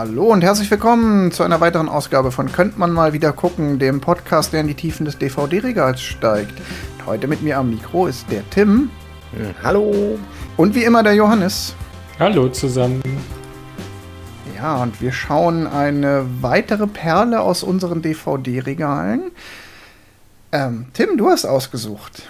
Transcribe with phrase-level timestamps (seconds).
[0.00, 4.00] Hallo und herzlich willkommen zu einer weiteren Ausgabe von Könnt man mal wieder gucken, dem
[4.00, 6.52] Podcast, der in die Tiefen des DVD-Regals steigt.
[7.04, 8.90] Heute mit mir am Mikro ist der Tim.
[9.32, 10.16] Hm, hallo.
[10.56, 11.74] Und wie immer der Johannes.
[12.20, 13.02] Hallo zusammen.
[14.54, 19.32] Ja, und wir schauen eine weitere Perle aus unseren DVD-Regalen.
[20.52, 22.22] Ähm, Tim, du hast ausgesucht.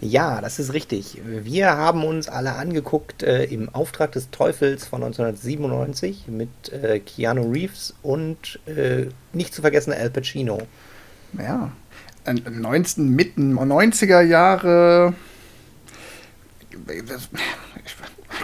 [0.00, 1.20] Ja, das ist richtig.
[1.24, 7.50] Wir haben uns alle angeguckt äh, im Auftrag des Teufels von 1997 mit äh, Keanu
[7.50, 10.62] Reeves und äh, nicht zu vergessen Al Pacino.
[11.36, 11.72] Ja,
[12.26, 15.14] 19, mitten 90er Jahre.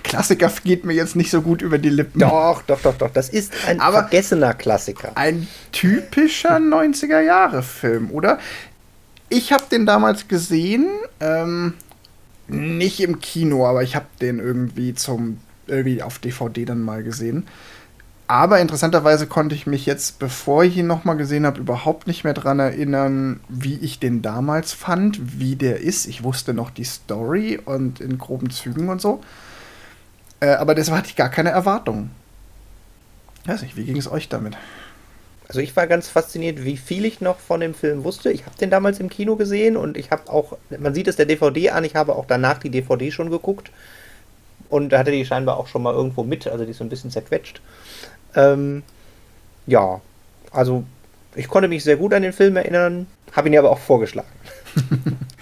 [0.02, 2.18] Klassiker geht mir jetzt nicht so gut über die Lippen.
[2.20, 3.10] Doch, doch, doch, doch.
[3.10, 5.12] Das ist ein Aber vergessener Klassiker.
[5.14, 8.38] Ein typischer 90er Jahre Film, oder?
[9.34, 10.86] Ich habe den damals gesehen,
[11.18, 11.74] ähm,
[12.46, 17.44] nicht im Kino, aber ich habe den irgendwie zum irgendwie auf DVD dann mal gesehen.
[18.28, 22.32] Aber interessanterweise konnte ich mich jetzt, bevor ich ihn nochmal gesehen habe, überhaupt nicht mehr
[22.32, 26.06] daran erinnern, wie ich den damals fand, wie der ist.
[26.06, 29.20] Ich wusste noch die Story und in groben Zügen und so.
[30.38, 32.12] Äh, aber deshalb hatte ich gar keine Erwartungen.
[33.46, 34.56] Weiß nicht, wie ging es euch damit?
[35.46, 38.30] Also ich war ganz fasziniert, wie viel ich noch von dem Film wusste.
[38.32, 41.26] Ich habe den damals im Kino gesehen und ich habe auch, man sieht es der
[41.26, 43.70] DVD an, ich habe auch danach die DVD schon geguckt
[44.70, 47.10] und hatte die scheinbar auch schon mal irgendwo mit, also die ist so ein bisschen
[47.10, 47.60] zerquetscht.
[48.34, 48.82] Ähm,
[49.66, 50.00] ja,
[50.50, 50.84] also
[51.34, 54.28] ich konnte mich sehr gut an den Film erinnern, habe ihn aber auch vorgeschlagen.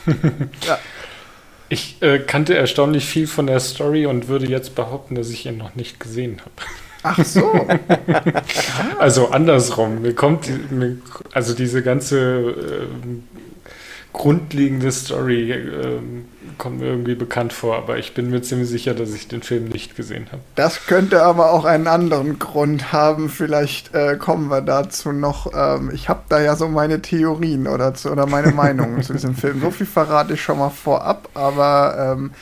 [0.67, 0.79] ja.
[1.69, 5.57] Ich äh, kannte erstaunlich viel von der Story und würde jetzt behaupten, dass ich ihn
[5.57, 6.51] noch nicht gesehen habe.
[7.03, 7.53] Ach so.
[8.99, 10.03] also andersrum.
[10.03, 10.99] Mir kommt, mir,
[11.33, 12.87] also diese ganze äh,
[14.13, 16.01] grundlegende Story äh,
[16.59, 19.69] kommt mir irgendwie bekannt vor, aber ich bin mir ziemlich sicher, dass ich den Film
[19.69, 20.43] nicht gesehen habe.
[20.55, 23.29] Das könnte aber auch einen anderen Grund haben.
[23.29, 25.51] Vielleicht äh, kommen wir dazu noch.
[25.55, 29.35] Ähm, ich habe da ja so meine Theorien oder, zu, oder meine Meinungen zu diesem
[29.37, 29.61] Film.
[29.61, 32.33] So viel verrate ich schon mal vorab, aber ähm,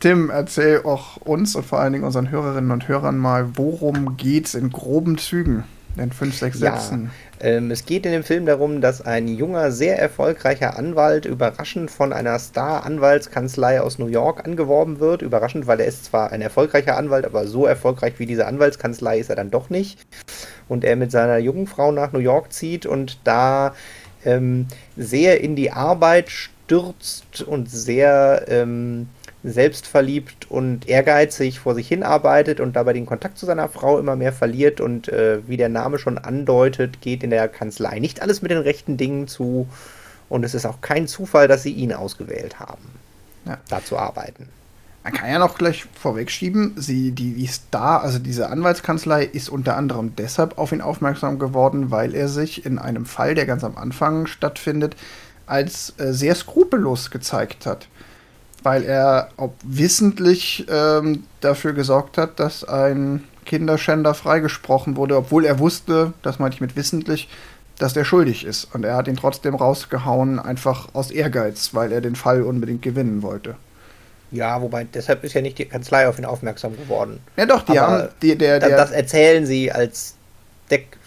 [0.00, 4.54] Tim, erzähl auch uns und vor allen Dingen unseren Hörerinnen und Hörern mal, worum geht's
[4.54, 5.64] in groben Zügen?
[5.96, 7.10] In fünf, sechs Sätzen.
[7.40, 11.90] Ja, ähm, es geht in dem Film darum, dass ein junger, sehr erfolgreicher Anwalt überraschend
[11.90, 15.22] von einer Star-Anwaltskanzlei aus New York angeworben wird.
[15.22, 19.30] Überraschend, weil er ist zwar ein erfolgreicher Anwalt, aber so erfolgreich wie diese Anwaltskanzlei ist
[19.30, 20.06] er dann doch nicht.
[20.68, 23.74] Und er mit seiner jungen Frau nach New York zieht und da
[24.24, 29.08] ähm, sehr in die Arbeit stürzt und sehr ähm,
[29.44, 34.32] selbstverliebt und ehrgeizig vor sich hinarbeitet und dabei den Kontakt zu seiner Frau immer mehr
[34.32, 38.50] verliert und äh, wie der Name schon andeutet, geht in der Kanzlei nicht alles mit
[38.50, 39.68] den rechten Dingen zu
[40.28, 42.82] und es ist auch kein Zufall, dass sie ihn ausgewählt haben,
[43.46, 43.58] ja.
[43.68, 44.48] da zu arbeiten.
[45.04, 49.76] Man kann ja noch gleich vorwegschieben, sie, die, die Star, also diese Anwaltskanzlei, ist unter
[49.76, 53.78] anderem deshalb auf ihn aufmerksam geworden, weil er sich in einem Fall, der ganz am
[53.78, 54.96] Anfang stattfindet,
[55.46, 57.88] als äh, sehr skrupellos gezeigt hat
[58.62, 65.58] weil er ob wissentlich ähm, dafür gesorgt hat, dass ein Kinderschänder freigesprochen wurde, obwohl er
[65.58, 67.28] wusste, das meinte ich mit wissentlich,
[67.78, 68.68] dass der schuldig ist.
[68.74, 73.22] Und er hat ihn trotzdem rausgehauen, einfach aus Ehrgeiz, weil er den Fall unbedingt gewinnen
[73.22, 73.56] wollte.
[74.30, 77.20] Ja, wobei, deshalb ist ja nicht die Kanzlei auf ihn aufmerksam geworden.
[77.36, 78.08] Ja, doch, die Aber haben.
[78.20, 80.16] Die, der, der, das erzählen sie als
[80.70, 80.97] Deck,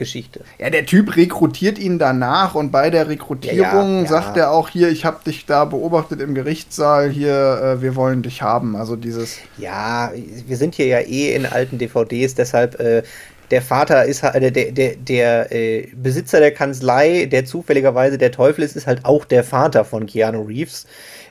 [0.00, 0.40] Geschichte.
[0.58, 4.70] Ja, der Typ rekrutiert ihn danach und bei der Rekrutierung ja, ja, sagt er auch
[4.70, 8.74] hier, ich habe dich da beobachtet im Gerichtssaal, hier, äh, wir wollen dich haben.
[8.74, 9.36] Also dieses.
[9.58, 10.10] Ja,
[10.46, 12.80] wir sind hier ja eh in alten DVDs, deshalb.
[12.80, 13.02] Äh,
[13.50, 18.62] der Vater ist halt, der, der, der äh, Besitzer der Kanzlei, der zufälligerweise der Teufel
[18.62, 20.86] ist, ist halt auch der Vater von Keanu Reeves.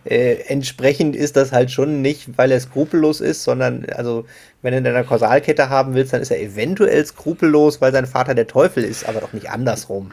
[0.06, 4.26] Äh, entsprechend ist das halt schon nicht, weil er skrupellos ist, sondern also
[4.62, 8.36] wenn du in einer Kausalkette haben willst, dann ist er eventuell skrupellos, weil sein Vater
[8.36, 10.12] der Teufel ist, aber doch nicht andersrum.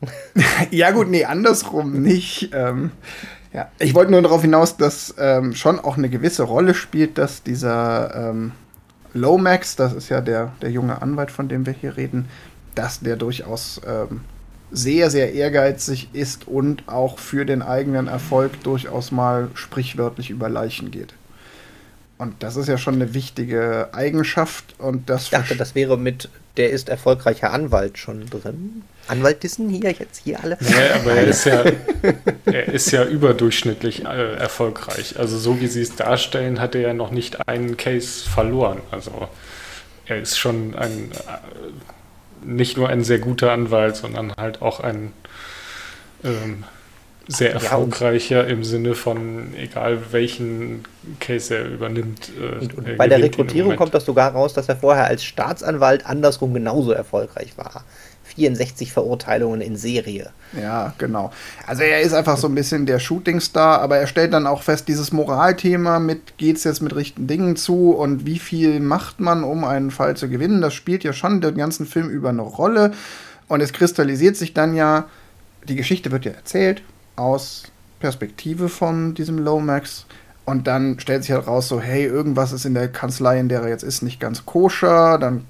[0.70, 2.50] ja gut, nee, andersrum nicht.
[2.52, 2.92] Ähm,
[3.52, 3.70] ja.
[3.78, 8.14] Ich wollte nur darauf hinaus, dass ähm, schon auch eine gewisse Rolle spielt, dass dieser
[8.14, 8.52] ähm,
[9.14, 12.28] Lomax, das ist ja der, der junge Anwalt, von dem wir hier reden,
[12.74, 14.20] dass der durchaus ähm,
[14.70, 20.90] sehr, sehr ehrgeizig ist und auch für den eigenen Erfolg durchaus mal sprichwörtlich über Leichen
[20.90, 21.14] geht.
[22.18, 24.74] Und das ist ja schon eine wichtige Eigenschaft.
[24.78, 28.82] Und das ich dachte, das wäre mit der ist erfolgreicher Anwalt schon drin.
[29.06, 30.58] Anwaltissen hier jetzt hier alle.
[30.60, 31.62] Ja, aber er ist ja,
[32.46, 35.16] er ist ja überdurchschnittlich äh, erfolgreich.
[35.18, 38.80] Also so wie sie es darstellen, hat er ja noch nicht einen Case verloren.
[38.90, 39.28] Also
[40.06, 41.97] er ist schon ein äh,
[42.44, 45.12] nicht nur ein sehr guter Anwalt, sondern halt auch ein
[46.24, 46.64] ähm,
[47.28, 50.84] sehr erfolgreicher ja, im Sinne von, egal welchen
[51.20, 52.30] Case er übernimmt.
[52.40, 56.06] Äh, und, und bei der Rekrutierung kommt das sogar raus, dass er vorher als Staatsanwalt
[56.06, 57.84] andersrum genauso erfolgreich war.
[58.38, 60.30] 64 Verurteilungen in Serie.
[60.58, 61.32] Ja, genau.
[61.66, 64.86] Also er ist einfach so ein bisschen der Shootingstar, aber er stellt dann auch fest,
[64.88, 69.42] dieses Moralthema mit geht es jetzt mit richtigen Dingen zu und wie viel macht man,
[69.42, 72.92] um einen Fall zu gewinnen, das spielt ja schon den ganzen Film über eine Rolle.
[73.48, 75.06] Und es kristallisiert sich dann ja,
[75.68, 76.82] die Geschichte wird ja erzählt
[77.16, 77.64] aus
[77.98, 80.06] Perspektive von diesem Lomax.
[80.44, 83.62] Und dann stellt sich halt raus, so, hey, irgendwas ist in der Kanzlei, in der
[83.62, 85.18] er jetzt ist, nicht ganz koscher.
[85.18, 85.44] Dann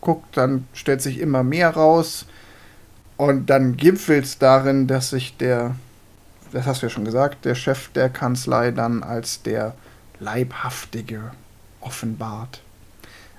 [0.00, 2.26] guckt, dann stellt sich immer mehr raus.
[3.24, 5.76] Und dann gipfelt es darin, dass sich der,
[6.52, 9.74] das hast du ja schon gesagt, der Chef der Kanzlei dann als der
[10.20, 11.30] Leibhaftige
[11.80, 12.60] offenbart.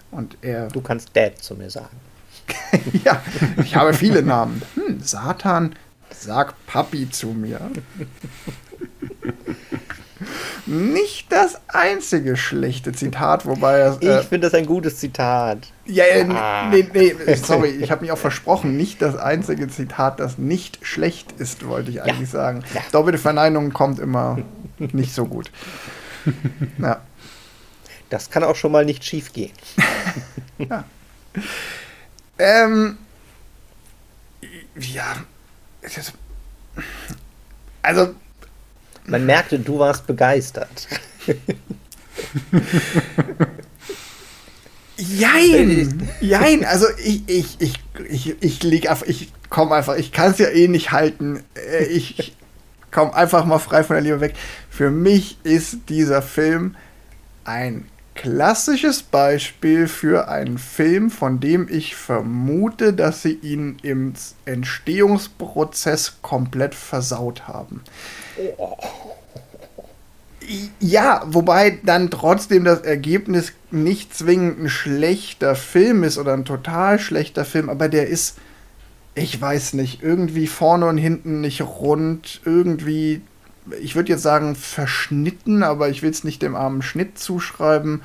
[0.10, 0.70] Und er.
[0.70, 1.96] Du kannst Dad zu mir sagen.
[3.04, 3.22] ja,
[3.64, 4.64] ich habe viele Namen.
[4.74, 5.76] Hm, Satan,
[6.10, 7.60] sag Papi zu mir.
[10.66, 13.80] Nicht das einzige schlechte Zitat, wobei.
[13.80, 15.60] Äh, ich finde das ein gutes Zitat.
[15.86, 16.70] Ja, äh, ah.
[16.70, 18.78] nee, nee, sorry, ich habe mich auch versprochen.
[18.78, 22.40] Nicht das einzige Zitat, das nicht schlecht ist, wollte ich eigentlich ja.
[22.40, 22.64] sagen.
[22.74, 22.82] Ja.
[22.92, 24.40] Doppelte Verneinung kommt immer
[24.80, 25.52] nicht so gut.
[26.78, 27.02] Ja.
[28.10, 29.52] Das kann auch schon mal nicht schief gehen.
[30.58, 30.84] ja.
[32.38, 32.98] Ähm,
[34.80, 35.16] ja.
[37.82, 38.16] Also.
[39.06, 40.88] Man merkte, du warst begeistert.
[44.98, 46.10] Jein!
[46.22, 46.66] Jein!
[46.66, 47.74] Also ich, ich, ich,
[48.10, 51.44] ich, ich lieg einfach, ich komme einfach, ich kann es ja eh nicht halten.
[51.56, 52.36] Äh, ich
[52.92, 54.36] komme einfach mal frei von der Liebe weg.
[54.70, 56.76] Für mich ist dieser Film
[57.44, 57.86] ein
[58.16, 64.14] klassisches Beispiel für einen Film, von dem ich vermute, dass sie ihn im
[64.46, 67.82] Entstehungsprozess komplett versaut haben.
[70.80, 77.00] Ja, wobei dann trotzdem das Ergebnis nicht zwingend ein schlechter Film ist oder ein total
[77.00, 78.38] schlechter Film, aber der ist,
[79.16, 83.22] ich weiß nicht, irgendwie vorne und hinten nicht rund, irgendwie
[83.82, 88.02] ich würde jetzt sagen, verschnitten, aber ich will es nicht dem armen Schnitt zuschreiben.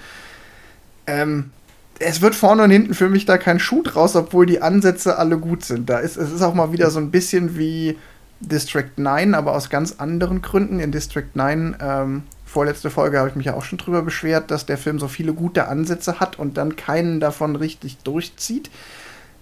[1.06, 1.50] Ähm,
[1.98, 5.38] es wird vorne und hinten für mich da kein Schuh draus, obwohl die Ansätze alle
[5.38, 5.90] gut sind.
[5.90, 7.98] Da ist, es ist auch mal wieder so ein bisschen wie
[8.40, 10.80] District 9, aber aus ganz anderen Gründen.
[10.80, 14.66] In District 9, ähm, vorletzte Folge, habe ich mich ja auch schon drüber beschwert, dass
[14.66, 18.70] der Film so viele gute Ansätze hat und dann keinen davon richtig durchzieht.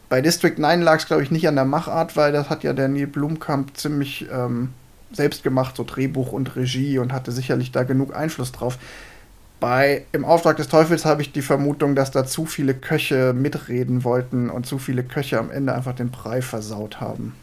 [0.08, 2.72] Bei District 9 lag es, glaube ich, nicht an der Machart, weil das hat ja
[2.72, 4.70] der Neil Blumkamp ziemlich ähm,
[5.12, 8.78] selbst gemacht, so Drehbuch und Regie und hatte sicherlich da genug Einfluss drauf.
[9.60, 14.04] Bei Im Auftrag des Teufels habe ich die Vermutung, dass da zu viele Köche mitreden
[14.04, 17.34] wollten und zu viele Köche am Ende einfach den Brei versaut haben.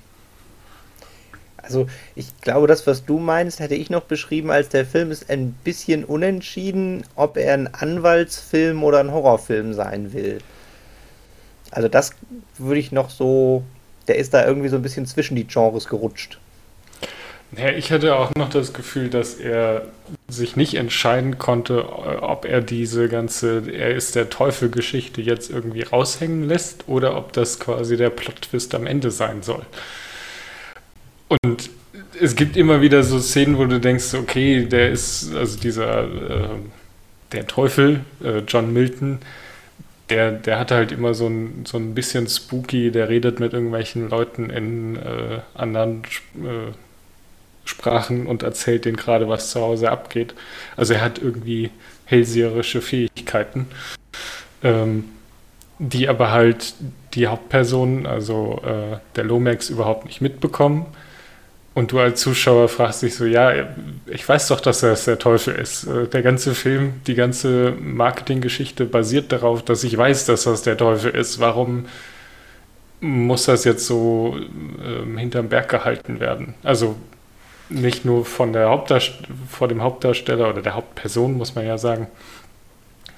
[1.65, 5.29] Also ich glaube, das, was du meinst, hätte ich noch beschrieben, als der Film ist
[5.29, 10.37] ein bisschen unentschieden, ob er ein Anwaltsfilm oder ein Horrorfilm sein will.
[11.71, 12.11] Also das
[12.57, 13.63] würde ich noch so,
[14.07, 16.39] der ist da irgendwie so ein bisschen zwischen die Genres gerutscht.
[17.57, 19.83] Ja, ich hatte auch noch das Gefühl, dass er
[20.27, 21.87] sich nicht entscheiden konnte,
[22.21, 27.59] ob er diese ganze Er ist der Teufel-Geschichte jetzt irgendwie raushängen lässt oder ob das
[27.59, 29.65] quasi der Plot-Twist am Ende sein soll.
[31.27, 31.69] Und
[32.19, 36.49] es gibt immer wieder so Szenen, wo du denkst, okay, der ist, also dieser, äh,
[37.31, 39.19] der Teufel, äh, John Milton,
[40.09, 44.09] der, der hat halt immer so ein, so ein bisschen spooky, der redet mit irgendwelchen
[44.09, 46.03] Leuten in äh, anderen
[46.35, 46.71] äh,
[47.65, 50.35] Sprachen und erzählt denen gerade, was zu Hause abgeht.
[50.77, 51.71] Also er hat irgendwie
[52.05, 53.67] hellseherische Fähigkeiten,
[54.63, 55.05] ähm,
[55.79, 56.75] die aber halt
[57.15, 60.85] die Hauptpersonen, also äh, der Lomax, überhaupt nicht mitbekommen.
[61.75, 63.51] Und du als Zuschauer fragst dich so, ja,
[64.07, 65.83] ich weiß doch, dass er der Teufel ist.
[65.83, 70.77] Äh, der ganze Film, die ganze Marketinggeschichte basiert darauf, dass ich weiß, dass das der
[70.77, 71.41] Teufel ist.
[71.41, 71.85] Warum
[73.01, 76.53] muss das jetzt so äh, hinterm Berg gehalten werden?
[76.63, 76.95] Also
[77.67, 78.85] nicht nur von der
[79.49, 82.07] vor dem Hauptdarsteller oder der Hauptperson, muss man ja sagen,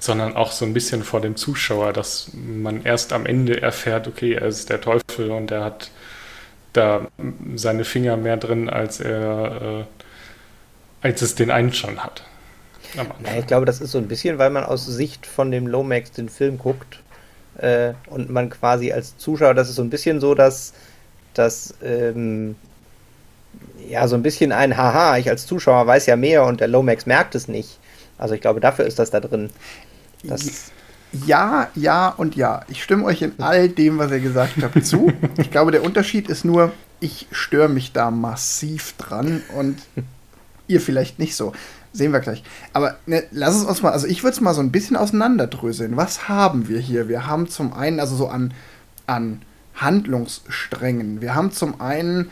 [0.00, 4.32] sondern auch so ein bisschen vor dem Zuschauer, dass man erst am Ende erfährt, okay,
[4.32, 5.92] er ist der Teufel und er hat
[6.72, 7.08] da
[7.54, 9.86] seine Finger mehr drin, als er,
[11.02, 12.24] äh, als es den einen schon hat.
[12.94, 13.04] Ja,
[13.38, 16.28] ich glaube, das ist so ein bisschen, weil man aus Sicht von dem Lomax den
[16.28, 17.02] Film guckt
[17.58, 20.72] äh, und man quasi als Zuschauer, das ist so ein bisschen so, dass,
[21.34, 22.56] dass ähm,
[23.88, 27.06] ja, so ein bisschen ein Haha, ich als Zuschauer weiß ja mehr und der Lomax
[27.06, 27.78] merkt es nicht.
[28.16, 29.50] Also ich glaube, dafür ist das da drin.
[30.24, 30.70] Das
[31.12, 32.62] ja, ja und ja.
[32.68, 35.12] Ich stimme euch in all dem, was ihr gesagt habt, zu.
[35.38, 39.78] Ich glaube, der Unterschied ist nur, ich störe mich da massiv dran und
[40.66, 41.52] ihr vielleicht nicht so.
[41.92, 42.42] Sehen wir gleich.
[42.72, 45.96] Aber ne, lass es uns mal, also ich würde es mal so ein bisschen auseinanderdröseln.
[45.96, 47.08] Was haben wir hier?
[47.08, 48.52] Wir haben zum einen, also so an,
[49.06, 49.42] an
[49.74, 51.20] Handlungssträngen.
[51.22, 52.30] Wir haben zum einen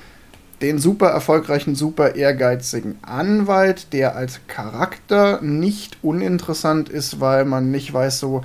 [0.63, 7.93] den super erfolgreichen, super ehrgeizigen Anwalt, der als Charakter nicht uninteressant ist, weil man nicht
[7.93, 8.43] weiß, so,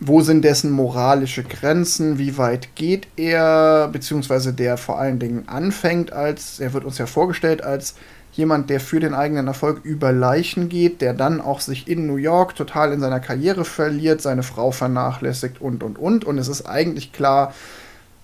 [0.00, 6.12] wo sind dessen moralische Grenzen, wie weit geht er, beziehungsweise der vor allen Dingen anfängt
[6.12, 7.94] als, er wird uns ja vorgestellt als
[8.32, 12.16] jemand, der für den eigenen Erfolg über Leichen geht, der dann auch sich in New
[12.16, 16.26] York total in seiner Karriere verliert, seine Frau vernachlässigt und und und.
[16.26, 17.54] Und es ist eigentlich klar,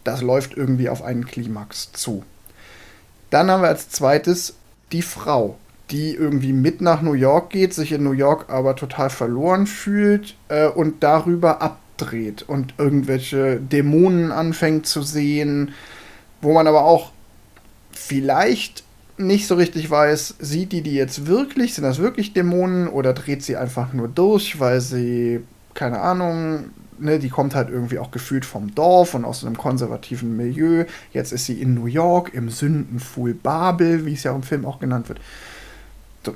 [0.05, 2.25] das läuft irgendwie auf einen Klimax zu.
[3.31, 4.55] Dann haben wir als zweites
[4.93, 5.57] die Frau,
[5.93, 10.35] die irgendwie mit nach New York geht, sich in New York aber total verloren fühlt
[10.49, 15.75] äh, und darüber abdreht und irgendwelche Dämonen anfängt zu sehen,
[16.41, 17.13] wo man aber auch
[17.93, 18.85] vielleicht
[19.19, 23.43] nicht so richtig weiß, sieht die die jetzt wirklich, sind das wirklich Dämonen oder dreht
[23.43, 25.41] sie einfach nur durch, weil sie,
[25.75, 30.37] keine Ahnung, ne, die kommt halt irgendwie auch gefühlt vom Dorf und aus einem konservativen
[30.37, 30.87] Milieu.
[31.13, 34.81] Jetzt ist sie in New York, im Sündenfuhl Babel, wie es ja im Film auch
[34.81, 35.21] genannt wird.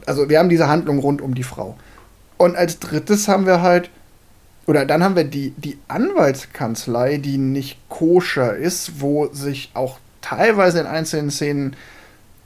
[0.07, 1.76] Also wir haben diese Handlung rund um die Frau.
[2.37, 3.90] Und als drittes haben wir halt,
[4.66, 10.81] oder dann haben wir die, die Anwaltskanzlei, die nicht koscher ist, wo sich auch teilweise
[10.81, 11.76] in einzelnen Szenen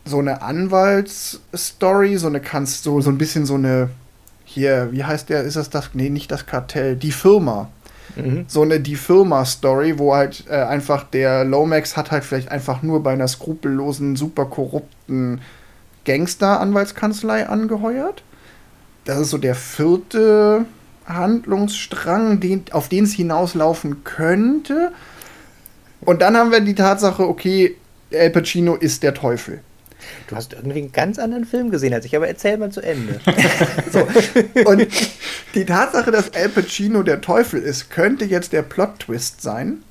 [0.05, 3.91] so eine Anwaltsstory, so eine Kanz so, so ein bisschen so eine
[4.45, 7.69] hier, wie heißt der, ist das das, nee, nicht das Kartell, die Firma.
[8.17, 8.45] Mhm.
[8.49, 13.03] So eine Die Firma-Story, wo halt äh, einfach der Lomax hat halt vielleicht einfach nur
[13.03, 15.41] bei einer skrupellosen, super korrupten
[16.05, 18.23] Gangster-Anwaltskanzlei angeheuert.
[19.05, 20.67] Das ist so der vierte
[21.07, 24.93] Handlungsstrang, den, auf den es hinauslaufen könnte.
[26.01, 27.77] Und dann haben wir die Tatsache, okay,
[28.11, 29.61] El Pacino ist der Teufel.
[30.29, 33.21] Du hast irgendwie einen ganz anderen Film gesehen als ich, aber erzähl mal zu Ende.
[33.93, 34.07] so.
[34.65, 34.87] Und
[35.55, 39.83] die Tatsache, dass Al Pacino der Teufel ist, könnte jetzt der Plot-Twist sein.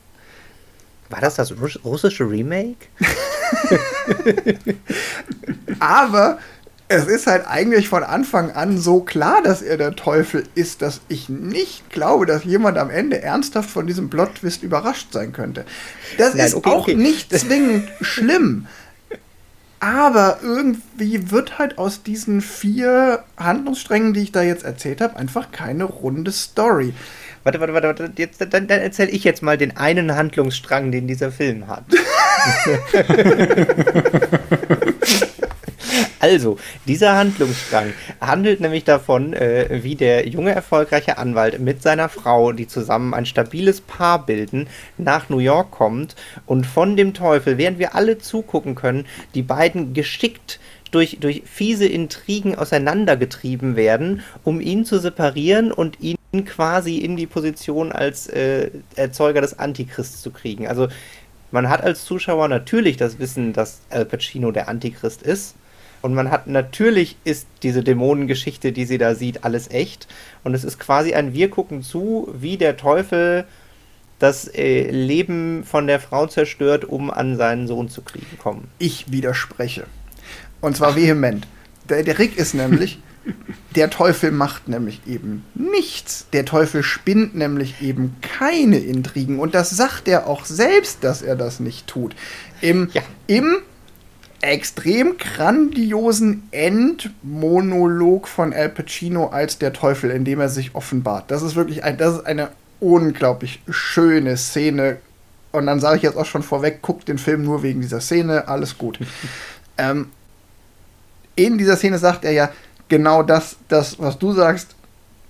[1.09, 2.87] War das das russische Remake?
[5.79, 6.39] aber
[6.91, 11.01] es ist halt eigentlich von Anfang an so klar, dass er der Teufel ist, dass
[11.07, 15.65] ich nicht glaube, dass jemand am Ende ernsthaft von diesem Plot-Twist überrascht sein könnte.
[16.17, 16.95] Das Nein, ist okay, auch okay.
[16.95, 18.65] nicht zwingend schlimm.
[19.79, 25.51] Aber irgendwie wird halt aus diesen vier Handlungssträngen, die ich da jetzt erzählt habe, einfach
[25.51, 26.93] keine runde Story.
[27.43, 28.11] Warte, warte, warte, warte.
[28.17, 31.85] Jetzt, dann, dann erzähle ich jetzt mal den einen Handlungsstrang, den dieser Film hat.
[36.21, 42.51] Also, dieser Handlungsstrang handelt nämlich davon, äh, wie der junge erfolgreiche Anwalt mit seiner Frau,
[42.51, 44.67] die zusammen ein stabiles Paar bilden,
[44.97, 49.93] nach New York kommt und von dem Teufel, während wir alle zugucken können, die beiden
[49.93, 50.59] geschickt
[50.91, 57.27] durch, durch fiese Intrigen auseinandergetrieben werden, um ihn zu separieren und ihn quasi in die
[57.27, 60.67] Position als äh, Erzeuger des Antichrists zu kriegen.
[60.67, 60.87] Also
[61.51, 65.55] man hat als Zuschauer natürlich das Wissen, dass Al Pacino der Antichrist ist.
[66.01, 70.07] Und man hat natürlich ist diese Dämonengeschichte, die sie da sieht, alles echt.
[70.43, 73.45] Und es ist quasi ein Wir gucken zu, wie der Teufel
[74.19, 78.69] das äh, Leben von der Frau zerstört, um an seinen Sohn zu kriegen kommen.
[78.77, 79.85] Ich widerspreche.
[80.61, 81.47] Und zwar vehement.
[81.87, 82.99] Der, der Rick ist nämlich,
[83.75, 86.27] der Teufel macht nämlich eben nichts.
[86.33, 89.39] Der Teufel spinnt nämlich eben keine Intrigen.
[89.39, 92.15] Und das sagt er auch selbst, dass er das nicht tut.
[92.61, 93.01] Im, ja.
[93.27, 93.57] im
[94.41, 101.29] extrem grandiosen Endmonolog von Al Pacino als der Teufel, in dem er sich offenbart.
[101.29, 102.49] Das ist wirklich ein, das ist eine
[102.79, 104.97] unglaublich schöne Szene.
[105.51, 108.47] Und dann sage ich jetzt auch schon vorweg, guckt den Film nur wegen dieser Szene,
[108.47, 108.99] alles gut.
[109.77, 110.07] ähm,
[111.35, 112.49] in dieser Szene sagt er ja
[112.89, 114.75] genau das, das, was du sagst,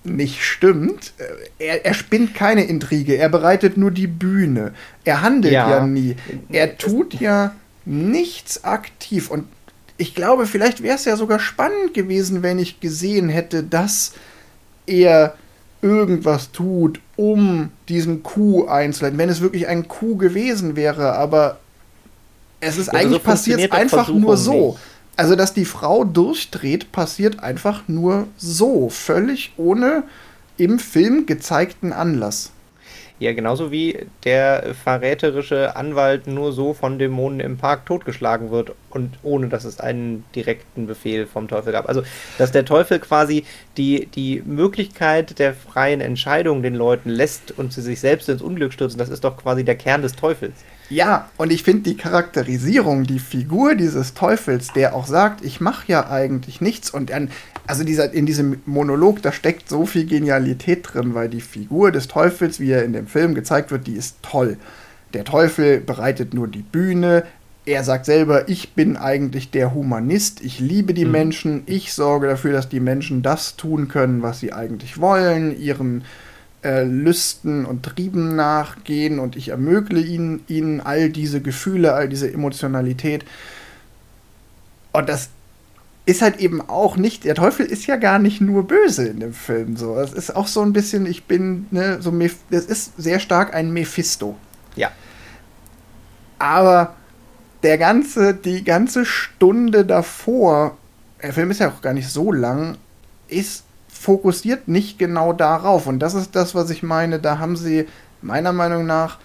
[0.03, 1.13] nicht stimmt.
[1.59, 4.73] Er, er spinnt keine Intrige, er bereitet nur die Bühne.
[5.03, 6.15] Er handelt ja, ja nie.
[6.49, 7.53] Er tut ja
[7.85, 9.29] nichts aktiv.
[9.29, 9.45] Und
[9.97, 14.13] ich glaube, vielleicht wäre es ja sogar spannend gewesen, wenn ich gesehen hätte, dass
[14.85, 15.35] er
[15.81, 19.17] irgendwas tut, um diesen Coup einzuleiten.
[19.17, 21.59] Wenn es wirklich ein Coup gewesen wäre, aber
[22.61, 24.71] es ist ja, eigentlich so passiert einfach nur so.
[24.71, 24.79] Nicht.
[25.19, 28.87] Also, dass die Frau durchdreht, passiert einfach nur so.
[28.87, 30.03] Völlig ohne
[30.55, 32.53] im Film gezeigten Anlass.
[33.19, 39.19] Ja, genauso wie der verräterische Anwalt nur so von Dämonen im Park totgeschlagen wird und
[39.21, 41.89] ohne dass es einen direkten Befehl vom Teufel gab.
[41.89, 42.01] Also,
[42.37, 43.43] dass der Teufel quasi
[43.75, 48.71] die, die Möglichkeit der freien Entscheidung den Leuten lässt und sie sich selbst ins Unglück
[48.71, 50.63] stürzen, das ist doch quasi der Kern des Teufels.
[50.89, 55.83] Ja, und ich finde die Charakterisierung, die Figur dieses Teufels, der auch sagt, ich mache
[55.87, 57.29] ja eigentlich nichts und dann,
[57.67, 62.07] also dieser, in diesem Monolog, da steckt so viel Genialität drin, weil die Figur des
[62.07, 64.57] Teufels, wie er in dem Film gezeigt wird, die ist toll.
[65.13, 67.23] Der Teufel bereitet nur die Bühne,
[67.65, 71.11] er sagt selber, ich bin eigentlich der Humanist, ich liebe die mhm.
[71.11, 76.03] Menschen, ich sorge dafür, dass die Menschen das tun können, was sie eigentlich wollen, ihren
[76.63, 82.31] äh, Lüsten und Trieben nachgehen und ich ermögle ihnen, ihnen all diese Gefühle, all diese
[82.31, 83.25] Emotionalität.
[84.91, 85.29] Und das
[86.05, 89.33] ist halt eben auch nicht, der Teufel ist ja gar nicht nur böse in dem
[89.33, 89.77] Film.
[89.77, 89.95] So.
[89.95, 92.11] Das ist auch so ein bisschen, ich bin, ne, so,
[92.49, 94.35] das ist sehr stark ein Mephisto.
[94.75, 94.91] Ja.
[96.39, 96.95] Aber
[97.63, 100.77] der ganze, die ganze Stunde davor,
[101.21, 102.77] der Film ist ja auch gar nicht so lang,
[103.27, 103.63] ist
[103.99, 105.85] fokussiert nicht genau darauf.
[105.85, 107.19] Und das ist das, was ich meine.
[107.19, 107.85] Da haben sie
[108.21, 109.17] meiner Meinung nach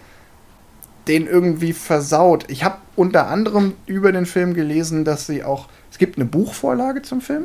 [1.06, 2.46] den irgendwie versaut.
[2.48, 5.68] Ich habe unter anderem über den Film gelesen, dass sie auch.
[5.92, 7.44] Es gibt eine Buchvorlage zum Film.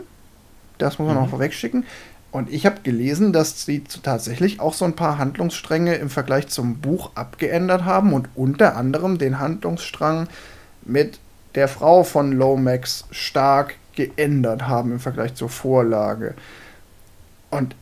[0.79, 1.23] Das muss man mhm.
[1.23, 1.85] auch vorwegschicken.
[2.31, 6.77] Und ich habe gelesen, dass sie tatsächlich auch so ein paar Handlungsstränge im Vergleich zum
[6.77, 10.27] Buch abgeändert haben und unter anderem den Handlungsstrang
[10.83, 11.19] mit
[11.53, 16.33] der Frau von Lomax stark geändert haben im Vergleich zur Vorlage.
[17.49, 17.75] Und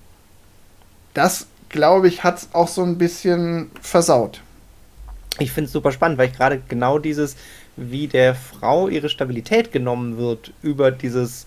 [1.14, 4.42] das, glaube ich, hat es auch so ein bisschen versaut.
[5.40, 7.36] Ich finde es super spannend, weil ich gerade genau dieses,
[7.76, 11.46] wie der Frau ihre Stabilität genommen wird über dieses,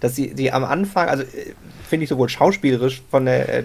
[0.00, 1.54] dass sie, sie am Anfang, also äh,
[1.88, 3.64] finde ich sowohl schauspielerisch von der äh,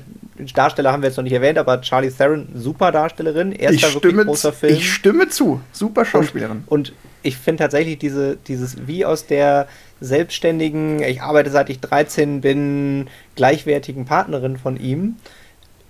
[0.53, 4.25] Darsteller haben wir jetzt noch nicht erwähnt, aber Charlie Theron, super Darstellerin, erster ich wirklich
[4.25, 4.73] großer Film.
[4.73, 6.63] Ich stimme zu, super Schauspielerin.
[6.67, 9.67] Und, und ich finde tatsächlich diese, dieses, wie aus der
[10.01, 15.15] selbstständigen, ich arbeite seit ich 13 bin, gleichwertigen Partnerin von ihm,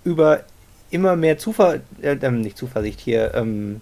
[0.04, 0.44] über
[0.90, 3.80] immer mehr Zuversicht, äh, ähm, nicht Zuversicht hier, ähm,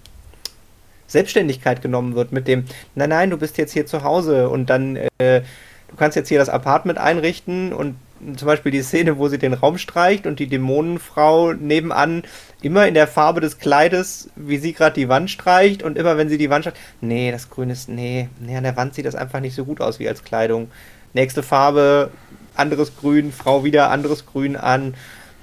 [1.08, 4.94] Selbstständigkeit genommen wird mit dem, nein, nein, du bist jetzt hier zu Hause und dann,
[4.96, 5.42] äh,
[5.88, 7.96] du kannst jetzt hier das Apartment einrichten und
[8.36, 12.22] zum Beispiel die Szene, wo sie den Raum streicht und die Dämonenfrau nebenan
[12.62, 16.28] immer in der Farbe des Kleides, wie sie gerade die Wand streicht und immer wenn
[16.28, 19.14] sie die Wand streicht, nee, das Grün ist, nee, nee, an der Wand sieht das
[19.14, 20.70] einfach nicht so gut aus wie als Kleidung.
[21.14, 22.10] Nächste Farbe,
[22.54, 24.94] anderes Grün, Frau wieder anderes Grün an.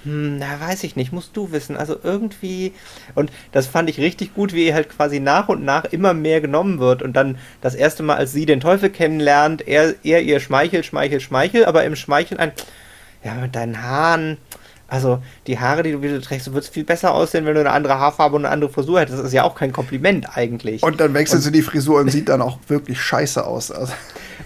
[0.08, 1.76] Hm, na, weiß ich nicht, musst du wissen.
[1.76, 2.74] Also irgendwie.
[3.15, 6.80] Und das fand ich richtig gut, wie halt quasi nach und nach immer mehr genommen
[6.80, 7.04] wird.
[7.04, 11.22] Und dann das erste Mal, als sie den Teufel kennenlernt, er, er ihr schmeichelt, schmeichelt,
[11.22, 12.52] schmeichelt, aber im Schmeicheln ein.
[13.24, 14.38] Ja, mit deinen Haaren
[14.89, 17.72] also die Haare, die du wieder trägst, du würdest viel besser aussehen, wenn du eine
[17.72, 19.20] andere Haarfarbe und eine andere Frisur hättest.
[19.20, 20.82] Das ist ja auch kein Kompliment eigentlich.
[20.82, 23.70] Und dann wechselst und, du die Frisur und sieht dann auch wirklich scheiße aus.
[23.72, 23.91] Also.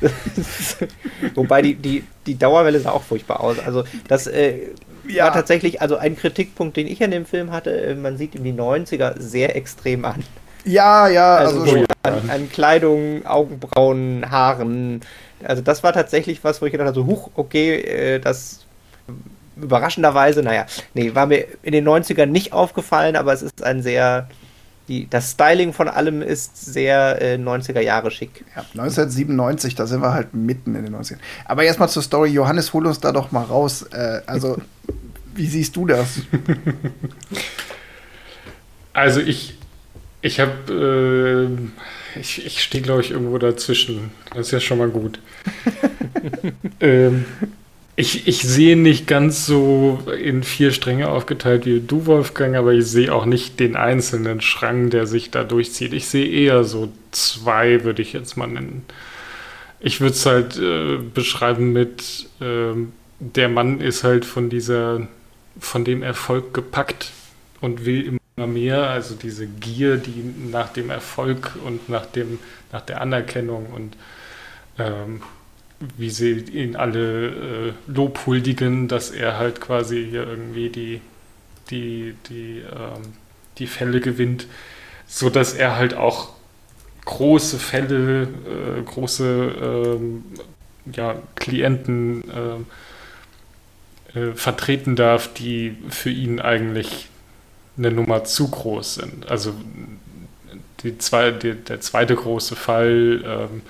[1.36, 3.60] Wobei die, die, die Dauerwelle sah auch furchtbar aus.
[3.60, 4.70] Also das äh,
[5.16, 5.26] ja.
[5.26, 8.44] war tatsächlich, also ein Kritikpunkt, den ich an dem Film hatte, äh, man sieht ihm
[8.44, 10.24] die 90er sehr extrem an.
[10.64, 15.02] Ja, ja, also, also an, an, Kleidung, Augenbrauen, Haaren.
[15.44, 18.66] Also das war tatsächlich was, wo ich gedacht habe, so, huch, okay, äh, das
[19.62, 24.28] überraschenderweise, naja, nee, war mir in den 90ern nicht aufgefallen, aber es ist ein sehr,
[24.88, 28.46] die, das Styling von allem ist sehr äh, 90er Jahre schick.
[28.56, 31.18] Ja, 1997, da sind wir halt mitten in den 90ern.
[31.46, 33.84] Aber erstmal zur Story, Johannes, hol uns da doch mal raus.
[33.92, 34.58] Äh, also,
[35.36, 36.22] wie siehst du das?
[38.94, 39.54] Also ich,
[40.22, 41.48] ich habe,
[42.16, 44.12] äh, ich, ich stehe glaube ich irgendwo dazwischen.
[44.34, 45.20] Das ist ja schon mal gut.
[46.82, 47.26] ähm,
[47.96, 52.88] ich, ich sehe nicht ganz so in vier Stränge aufgeteilt wie du, Wolfgang, aber ich
[52.88, 55.94] sehe auch nicht den einzelnen Strang, der sich da durchzieht.
[55.94, 58.86] Ich sehe eher so zwei, würde ich jetzt mal nennen.
[59.80, 62.74] Ich würde es halt äh, beschreiben mit, äh,
[63.20, 65.08] der Mann ist halt von dieser,
[65.60, 67.12] von dem Erfolg gepackt
[67.60, 72.40] und will immer mehr, also diese Gier, die nach dem Erfolg und nach dem,
[72.72, 73.98] nach der Anerkennung und
[74.80, 75.22] ähm,
[75.98, 81.02] wie sie ihn alle äh, lobhuldigen, dass er halt quasi hier irgendwie die,
[81.70, 83.14] die, die, ähm,
[83.58, 84.48] die Fälle gewinnt,
[85.08, 86.30] so dass er halt auch
[87.06, 90.24] große Fälle, äh, große ähm,
[90.94, 92.64] ja, Klienten äh,
[94.16, 97.08] äh, vertreten darf, die für ihn eigentlich
[97.78, 99.30] eine Nummer zu groß sind.
[99.30, 99.54] Also
[100.84, 103.62] die zwei, die, der zweite große Fall, ähm,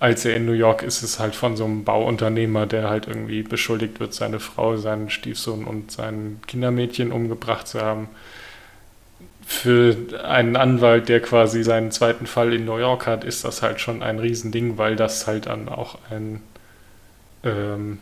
[0.00, 3.42] als er in New York ist, ist halt von so einem Bauunternehmer, der halt irgendwie
[3.42, 8.08] beschuldigt wird, seine Frau, seinen Stiefsohn und sein Kindermädchen umgebracht zu haben.
[9.46, 13.80] für einen Anwalt, der quasi seinen zweiten Fall in New York hat, ist das halt
[13.80, 16.40] schon ein Riesending, weil das halt dann auch ein,
[17.44, 17.98] ähm,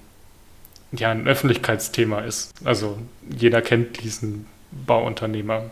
[0.92, 2.53] ja, ein Öffentlichkeitsthema ist.
[2.64, 2.98] Also
[3.29, 4.46] jeder kennt diesen
[4.87, 5.70] Bauunternehmer.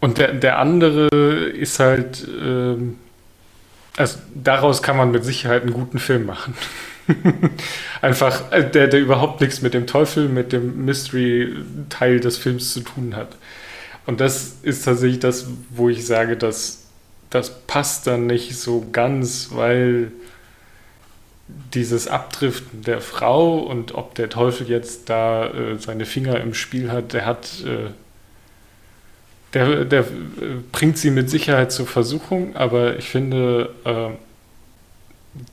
[0.00, 2.98] Und der, der andere ist halt, ähm,
[3.96, 6.54] also daraus kann man mit Sicherheit einen guten Film machen.
[8.02, 12.80] Einfach, äh, der, der überhaupt nichts mit dem Teufel, mit dem Mystery-Teil des Films zu
[12.80, 13.36] tun hat.
[14.06, 16.82] Und das ist tatsächlich das, wo ich sage, dass
[17.30, 20.12] das passt dann nicht so ganz, weil
[21.74, 26.90] dieses Abdriften der Frau und ob der Teufel jetzt da äh, seine Finger im Spiel
[26.90, 27.90] hat, der hat, äh,
[29.54, 30.04] der, der äh,
[30.70, 34.10] bringt sie mit Sicherheit zur Versuchung, aber ich finde, äh,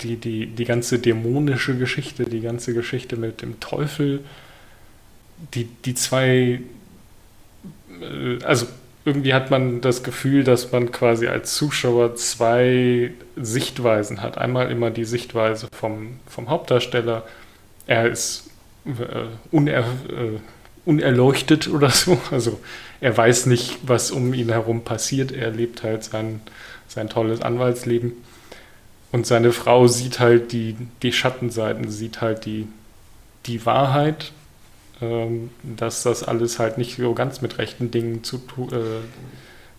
[0.02, 4.22] die, die, die ganze dämonische Geschichte, die ganze Geschichte mit dem Teufel,
[5.54, 6.62] die, die zwei,
[8.02, 8.68] äh, also
[9.06, 14.38] irgendwie hat man das Gefühl, dass man quasi als Zuschauer zwei Sichtweisen hat.
[14.38, 17.26] Einmal immer die Sichtweise vom, vom Hauptdarsteller,
[17.88, 18.50] er ist
[18.86, 20.40] äh, uner, äh,
[20.86, 22.60] unerleuchtet oder so, also
[23.02, 26.42] er weiß nicht, was um ihn herum passiert, er lebt halt sein,
[26.88, 28.14] sein tolles Anwaltsleben.
[29.12, 32.68] Und seine Frau sieht halt die, die Schattenseiten, sieht halt die,
[33.46, 34.34] die Wahrheit,
[35.02, 38.38] dass das alles halt nicht so ganz mit rechten Dingen zu,
[38.72, 39.02] äh,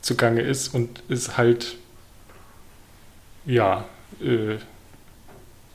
[0.00, 1.76] zugange ist und ist halt,
[3.44, 3.84] ja,
[4.22, 4.56] äh,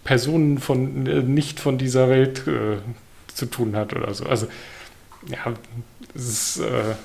[0.05, 2.77] Personen von äh, nicht von dieser Welt äh,
[3.27, 4.25] zu tun hat oder so.
[4.25, 4.47] Also,
[5.27, 5.53] ja,
[6.13, 6.60] es ist.
[6.60, 6.95] Äh,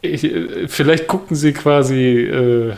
[0.00, 2.72] ich, äh, vielleicht gucken sie quasi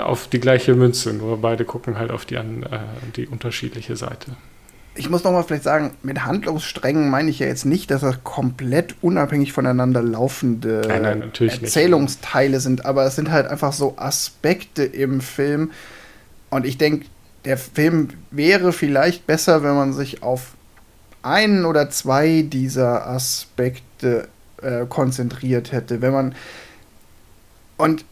[0.00, 2.66] auf die gleiche Münze, nur beide gucken halt auf die, an,
[3.14, 4.32] die unterschiedliche Seite.
[4.96, 8.94] Ich muss nochmal vielleicht sagen, mit Handlungssträngen meine ich ja jetzt nicht, dass das komplett
[9.02, 12.62] unabhängig voneinander laufende nein, nein, Erzählungsteile nicht.
[12.62, 15.70] sind, aber es sind halt einfach so Aspekte im Film.
[16.50, 17.06] Und ich denke,
[17.44, 20.54] der Film wäre vielleicht besser, wenn man sich auf
[21.22, 24.28] einen oder zwei dieser Aspekte
[24.62, 26.00] äh, konzentriert hätte.
[26.00, 26.34] Wenn man
[27.76, 28.04] und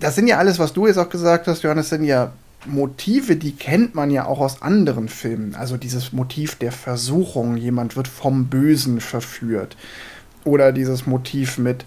[0.00, 2.32] das sind ja alles, was du jetzt auch gesagt hast, Johannes, sind ja
[2.66, 5.54] Motive, die kennt man ja auch aus anderen Filmen.
[5.54, 9.76] Also dieses Motiv der Versuchung, jemand wird vom Bösen verführt.
[10.44, 11.84] Oder dieses Motiv mit,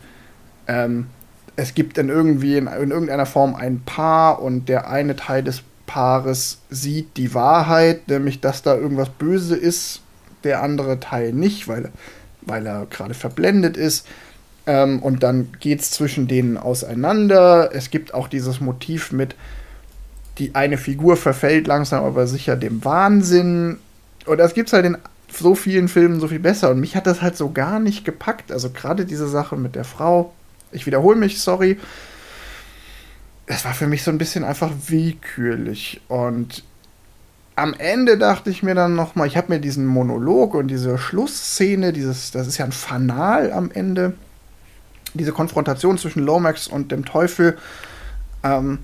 [0.68, 1.08] ähm,
[1.56, 5.64] es gibt dann irgendwie in, in, irgendeiner Form ein Paar und der eine Teil des
[5.86, 10.02] Paares sieht die Wahrheit, nämlich dass da irgendwas böse ist,
[10.44, 11.92] der andere Teil nicht, weil,
[12.42, 14.08] weil er gerade verblendet ist.
[14.68, 17.70] Ähm, und dann geht es zwischen denen auseinander.
[17.74, 19.36] Es gibt auch dieses Motiv mit,
[20.38, 23.78] die eine Figur verfällt langsam aber sicher dem Wahnsinn.
[24.26, 24.98] Und das gibt es halt in
[25.32, 26.71] so vielen Filmen so viel besser.
[26.71, 28.52] Und mich hat das halt so gar nicht gepackt.
[28.52, 30.34] Also gerade diese Sache mit der Frau.
[30.71, 31.78] Ich wiederhole mich, sorry.
[33.45, 36.02] Es war für mich so ein bisschen einfach willkürlich.
[36.08, 36.63] Und
[37.56, 40.98] am Ende dachte ich mir dann noch mal, ich habe mir diesen Monolog und diese
[40.98, 44.13] Schlussszene, dieses, das ist ja ein Fanal am Ende,
[45.13, 47.58] diese Konfrontation zwischen Lomax und dem Teufel,
[48.43, 48.80] ähm,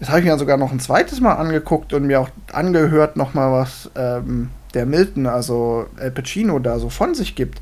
[0.00, 3.52] das habe ich mir sogar noch ein zweites Mal angeguckt und mir auch angehört nochmal,
[3.52, 7.60] was ähm, der Milton, also El Pacino, da so von sich gibt.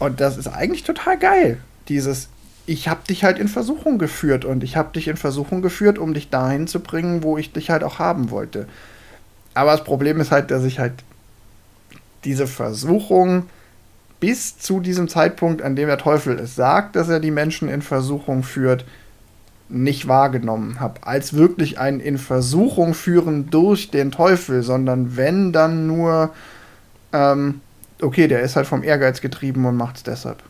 [0.00, 1.58] Und das ist eigentlich total geil.
[1.88, 2.28] Dieses,
[2.66, 6.12] ich habe dich halt in Versuchung geführt und ich habe dich in Versuchung geführt, um
[6.12, 8.66] dich dahin zu bringen, wo ich dich halt auch haben wollte.
[9.54, 11.04] Aber das Problem ist halt, dass ich halt
[12.24, 13.46] diese Versuchung
[14.18, 17.82] bis zu diesem Zeitpunkt, an dem der Teufel es sagt, dass er die Menschen in
[17.82, 18.84] Versuchung führt,
[19.68, 21.06] nicht wahrgenommen habe.
[21.06, 26.30] Als wirklich ein in Versuchung führen durch den Teufel, sondern wenn dann nur,
[27.12, 27.60] ähm,
[28.00, 30.42] okay, der ist halt vom Ehrgeiz getrieben und macht es deshalb.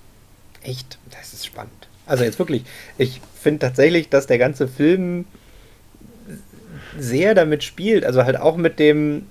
[0.62, 0.98] Echt?
[1.11, 1.70] Das ist spannend.
[2.07, 2.64] Also jetzt wirklich,
[2.98, 5.24] ich finde tatsächlich, dass der ganze Film
[6.98, 9.27] sehr damit spielt, also halt auch mit dem,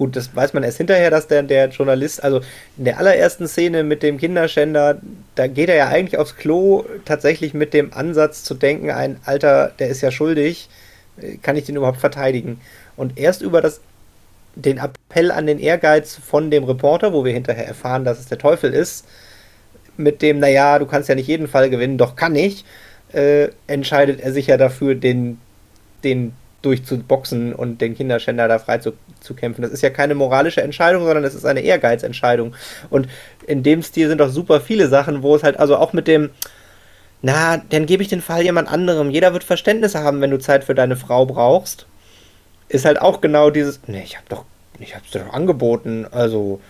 [0.00, 2.40] Gut, das weiß man erst hinterher, dass der, der Journalist, also
[2.78, 4.98] in der allerersten Szene mit dem Kinderschänder,
[5.34, 9.72] da geht er ja eigentlich aufs Klo, tatsächlich mit dem Ansatz zu denken, ein Alter,
[9.78, 10.70] der ist ja schuldig,
[11.42, 12.62] kann ich den überhaupt verteidigen?
[12.96, 13.82] Und erst über das,
[14.54, 18.38] den Appell an den Ehrgeiz von dem Reporter, wo wir hinterher erfahren, dass es der
[18.38, 19.04] Teufel ist,
[19.98, 22.64] mit dem, naja, du kannst ja nicht jeden Fall gewinnen, doch kann ich,
[23.12, 25.38] äh, entscheidet er sich ja dafür, den,
[26.04, 29.62] den durchzuboxen und den Kinderschänder da frei zu, zu kämpfen.
[29.62, 32.54] Das ist ja keine moralische Entscheidung, sondern das ist eine Ehrgeizentscheidung.
[32.90, 33.08] Und
[33.46, 36.30] in dem Stil sind doch super viele Sachen, wo es halt also auch mit dem,
[37.22, 39.10] na, dann gebe ich den Fall jemand anderem.
[39.10, 41.86] Jeder wird Verständnis haben, wenn du Zeit für deine Frau brauchst.
[42.68, 44.44] Ist halt auch genau dieses, ne, ich hab doch,
[44.78, 46.06] ich hab's dir doch angeboten.
[46.10, 46.60] Also,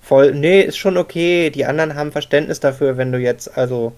[0.00, 1.50] voll, nee, ist schon okay.
[1.50, 3.92] Die anderen haben Verständnis dafür, wenn du jetzt, also,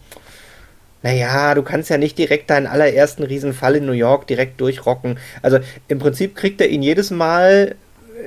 [1.03, 5.19] naja, du kannst ja nicht direkt deinen allerersten Riesenfall in New York direkt durchrocken.
[5.43, 7.75] Also im Prinzip kriegt er ihn jedes Mal,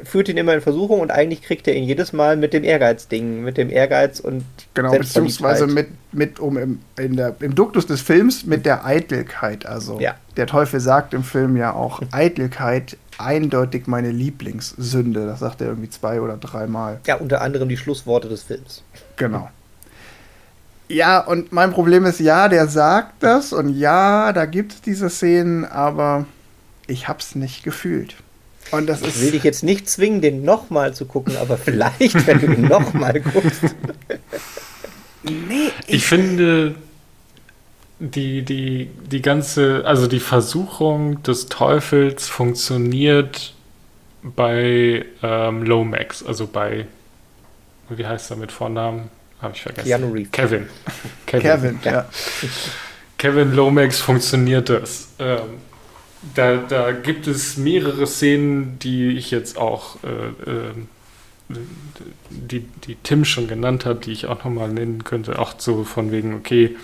[0.03, 3.43] führt ihn immer in Versuchung und eigentlich kriegt er ihn jedes Mal mit dem Ehrgeiz-Ding,
[3.43, 8.01] mit dem Ehrgeiz und Genau, beziehungsweise mit, mit um im, in der, im Duktus des
[8.01, 9.65] Films mit der Eitelkeit.
[9.65, 10.15] Also Ja.
[10.35, 15.25] der Teufel sagt im Film ja auch Eitelkeit eindeutig meine Lieblingssünde.
[15.25, 16.99] Das sagt er irgendwie zwei oder dreimal.
[17.07, 18.83] Ja, unter anderem die Schlussworte des Films.
[19.15, 19.49] Genau.
[20.87, 25.09] Ja, und mein Problem ist, ja, der sagt das und ja, da gibt es diese
[25.09, 26.25] Szenen, aber
[26.87, 28.15] ich hab's nicht gefühlt.
[28.71, 32.39] Und das Ich will dich jetzt nicht zwingen, den nochmal zu gucken, aber vielleicht, wenn
[32.39, 33.61] du ihn nochmal guckst.
[35.23, 36.75] Nee, Ich finde,
[37.99, 43.53] die, die, die ganze, also die Versuchung des Teufels funktioniert
[44.21, 46.87] bei ähm, Lomax, also bei,
[47.89, 49.09] wie heißt er mit Vornamen?
[49.45, 49.87] Habe ich vergessen.
[49.87, 50.31] Keanu Reeves.
[50.31, 50.67] Kevin.
[51.27, 52.09] Kevin, ja.
[53.17, 55.09] Kevin Lomax funktioniert das.
[55.19, 55.59] Ähm,
[56.33, 60.87] da, da gibt es mehrere Szenen, die ich jetzt auch, äh, ähm,
[62.31, 65.37] die, die Tim schon genannt hat, die ich auch nochmal nennen könnte.
[65.37, 66.75] Auch so von wegen, okay,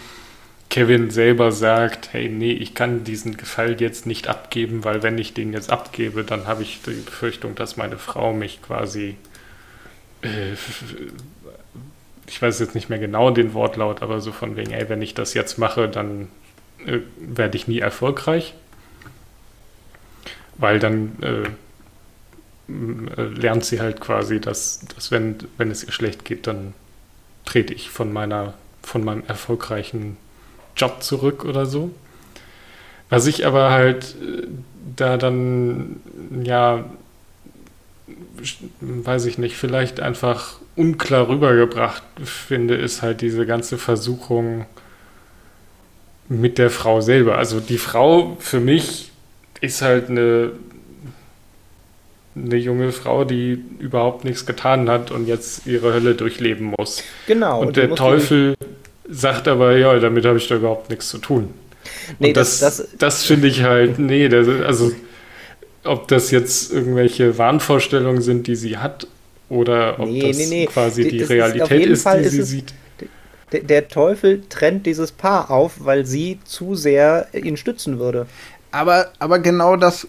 [0.70, 5.34] Kevin selber sagt, hey, nee, ich kann diesen Gefall jetzt nicht abgeben, weil wenn ich
[5.34, 9.18] den jetzt abgebe, dann habe ich die Befürchtung, dass meine Frau mich quasi
[10.22, 10.56] äh,
[12.28, 15.14] ich weiß jetzt nicht mehr genau den Wortlaut, aber so von wegen, ey, wenn ich
[15.14, 16.30] das jetzt mache, dann
[16.86, 18.54] äh, werde ich nie erfolgreich.
[20.58, 21.44] Weil dann äh,
[23.18, 26.74] äh, lernt sie halt quasi, dass, dass wenn, wenn es ihr schlecht geht, dann
[27.46, 28.54] trete ich von meiner,
[28.84, 30.18] von meinem erfolgreichen
[30.76, 31.92] Job zurück oder so.
[33.10, 34.48] Was ich aber halt äh,
[34.96, 36.00] da dann,
[36.44, 36.86] ja,
[38.80, 44.66] weiß ich nicht, vielleicht einfach unklar rübergebracht finde, ist halt diese ganze Versuchung
[46.30, 47.38] mit der Frau selber.
[47.38, 49.12] Also die Frau für mich
[49.60, 50.52] ist halt eine,
[52.36, 57.04] eine junge Frau, die überhaupt nichts getan hat und jetzt ihre Hölle durchleben muss.
[57.28, 57.62] Genau.
[57.62, 58.56] und der Teufel
[59.10, 61.54] sagt aber, ja, damit habe ich da überhaupt nichts zu tun.
[62.20, 64.92] Nee, und das, das, das, das, finde ich halt, nee, das, also
[65.84, 69.08] ob das jetzt irgendwelche Wahnvorstellungen sind, die sie hat,
[69.50, 70.66] oder ob Nee, das nee, nee.
[70.66, 72.74] quasi Die- die das ist- auf Realität jeden ist, Fall die ist sie es- sieht.
[73.52, 78.28] der, der Teufel trennt dieses Paar auf, weil sie zu sehr ihn stützen würde.
[78.72, 80.08] Aber, aber genau das.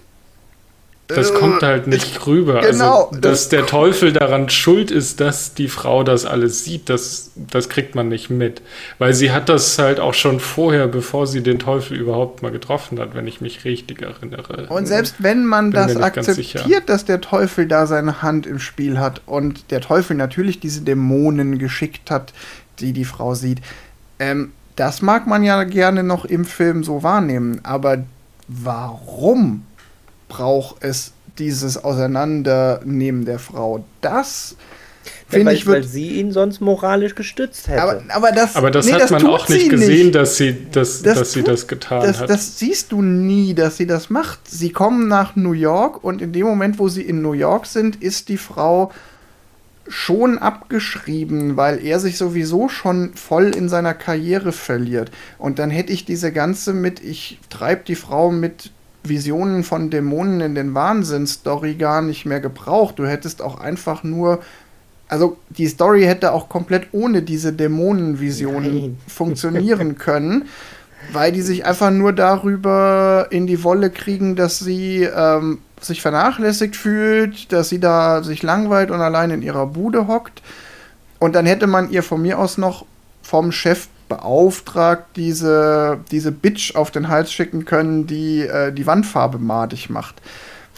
[1.08, 2.60] Das äh, kommt halt nicht rüber.
[2.60, 6.88] genau, also, dass das der Teufel daran schuld ist, dass die Frau das alles sieht,
[6.88, 8.62] das, das kriegt man nicht mit.
[8.98, 12.98] Weil sie hat das halt auch schon vorher, bevor sie den Teufel überhaupt mal getroffen
[12.98, 14.66] hat, wenn ich mich richtig erinnere.
[14.68, 18.98] Und selbst wenn man Bin das akzeptiert, dass der Teufel da seine Hand im Spiel
[18.98, 22.32] hat und der Teufel natürlich diese Dämonen geschickt hat,
[22.78, 23.58] die die Frau sieht,
[24.18, 27.60] ähm, das mag man ja gerne noch im Film so wahrnehmen.
[27.62, 28.04] Aber
[28.48, 29.64] warum
[30.32, 33.84] braucht es dieses Auseinandernehmen der Frau?
[34.00, 34.56] Das
[35.28, 37.82] finde weil, ich weil sie ihn sonst moralisch gestützt hätte.
[37.82, 41.02] Aber, aber das, Aber das nee, hat man tut auch nicht gesehen, dass sie das,
[41.02, 42.30] Das dass sie tut- das getan Das, hat.
[42.30, 44.48] das siehst du nie, dass sie das macht.
[44.48, 48.02] Sie kommen nach New York und in dem Moment, wo sie in New York sind,
[48.02, 48.90] ist die Frau
[49.88, 55.10] schon abgeschrieben, weil er sich sowieso schon voll in seiner Karriere verliert.
[55.38, 58.70] Und dann hätte ich diese ganze mit, ich treib die Frau mit
[59.04, 62.98] Visionen von Dämonen in den Wahnsinn-Story gar nicht mehr gebraucht.
[62.98, 64.40] Du hättest auch einfach nur.
[65.08, 70.46] Also die Story hätte auch komplett ohne diese Dämonenvisionen funktionieren können,
[71.12, 76.76] weil die sich einfach nur darüber in die Wolle kriegen, dass sie ähm, sich vernachlässigt
[76.76, 80.42] fühlt, dass sie da sich langweilt und allein in ihrer Bude hockt.
[81.18, 82.86] Und dann hätte man ihr von mir aus noch
[83.22, 89.38] vom Chef beauftragt, diese, diese Bitch auf den Hals schicken können, die äh, die Wandfarbe
[89.38, 90.16] madig macht.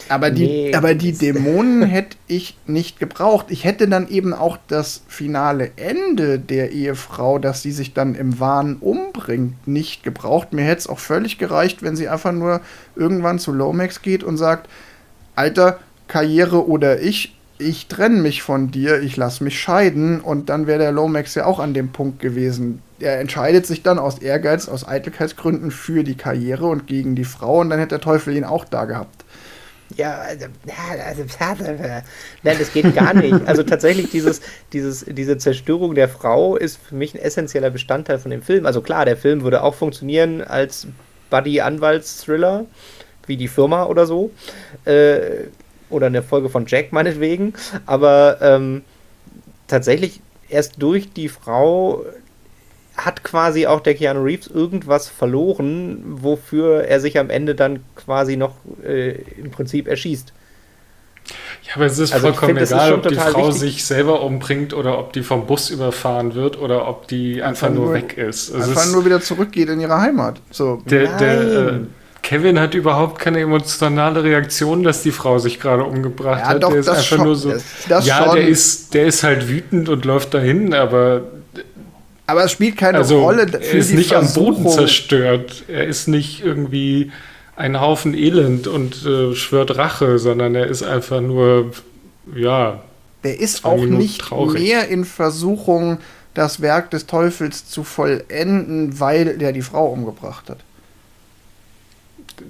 [0.09, 3.47] Aber die, Nee, aber die Dämonen hätte ich nicht gebraucht.
[3.49, 8.39] Ich hätte dann eben auch das finale Ende der Ehefrau, dass sie sich dann im
[8.41, 10.53] Wahn umbringt, nicht gebraucht.
[10.53, 12.61] Mir hätte es auch völlig gereicht, wenn sie einfach nur
[12.97, 14.69] irgendwann zu Lomax geht und sagt,
[15.37, 20.67] Alter, Karriere oder ich, ich trenne mich von dir, ich lass mich scheiden und dann
[20.67, 22.83] wäre der Lomax ja auch an dem Punkt gewesen.
[23.01, 27.61] Er entscheidet sich dann aus Ehrgeiz, aus Eitelkeitsgründen für die Karriere und gegen die Frau
[27.61, 29.25] und dann hätte der Teufel ihn auch da gehabt.
[29.97, 30.47] Ja, also,
[31.07, 31.25] also,
[32.43, 33.47] nein, das geht gar nicht.
[33.47, 34.41] Also tatsächlich, dieses,
[34.73, 38.67] dieses, diese Zerstörung der Frau ist für mich ein essentieller Bestandteil von dem Film.
[38.67, 40.87] Also klar, der Film würde auch funktionieren als
[41.31, 42.67] Buddy-Anwalts-Thriller,
[43.27, 44.31] wie die Firma oder so.
[44.85, 45.49] Äh,
[45.91, 47.55] oder eine Folge von Jack meinetwegen.
[47.87, 48.83] Aber ähm,
[49.69, 52.05] tatsächlich erst durch die Frau
[52.97, 58.37] hat quasi auch der Keanu Reeves irgendwas verloren, wofür er sich am Ende dann quasi
[58.37, 58.55] noch
[58.85, 60.33] äh, im Prinzip erschießt.
[61.63, 63.61] Ja, aber es ist also vollkommen find, egal, ob die Frau wichtig.
[63.61, 67.77] sich selber umbringt oder ob die vom Bus überfahren wird oder ob die einfach, einfach
[67.77, 68.55] nur, nur, weg ist.
[68.55, 70.41] Also einfach nur wieder zurückgeht in ihre Heimat.
[70.51, 70.83] So.
[70.85, 71.81] Der, der äh,
[72.23, 76.63] Kevin hat überhaupt keine emotionale Reaktion, dass die Frau sich gerade umgebracht ja, hat.
[76.63, 77.51] Doch, der ist einfach schon, nur so.
[77.51, 78.37] Das, das ja, schon.
[78.37, 81.23] der ist, der ist halt wütend und läuft dahin, aber.
[82.27, 83.49] Aber es spielt keine also, Rolle.
[83.49, 84.57] Für er ist nicht Versuchung.
[84.57, 85.65] am Boden zerstört.
[85.69, 87.13] Er ist nicht irgendwie
[87.57, 91.73] ein Haufen Elend und äh, schwört Rache, sondern er ist einfach nur,
[92.35, 92.83] ja.
[93.23, 94.63] Der ist auch nicht traurig.
[94.63, 95.99] mehr in Versuchung,
[96.35, 100.59] das Werk des Teufels zu vollenden, weil der die Frau umgebracht hat.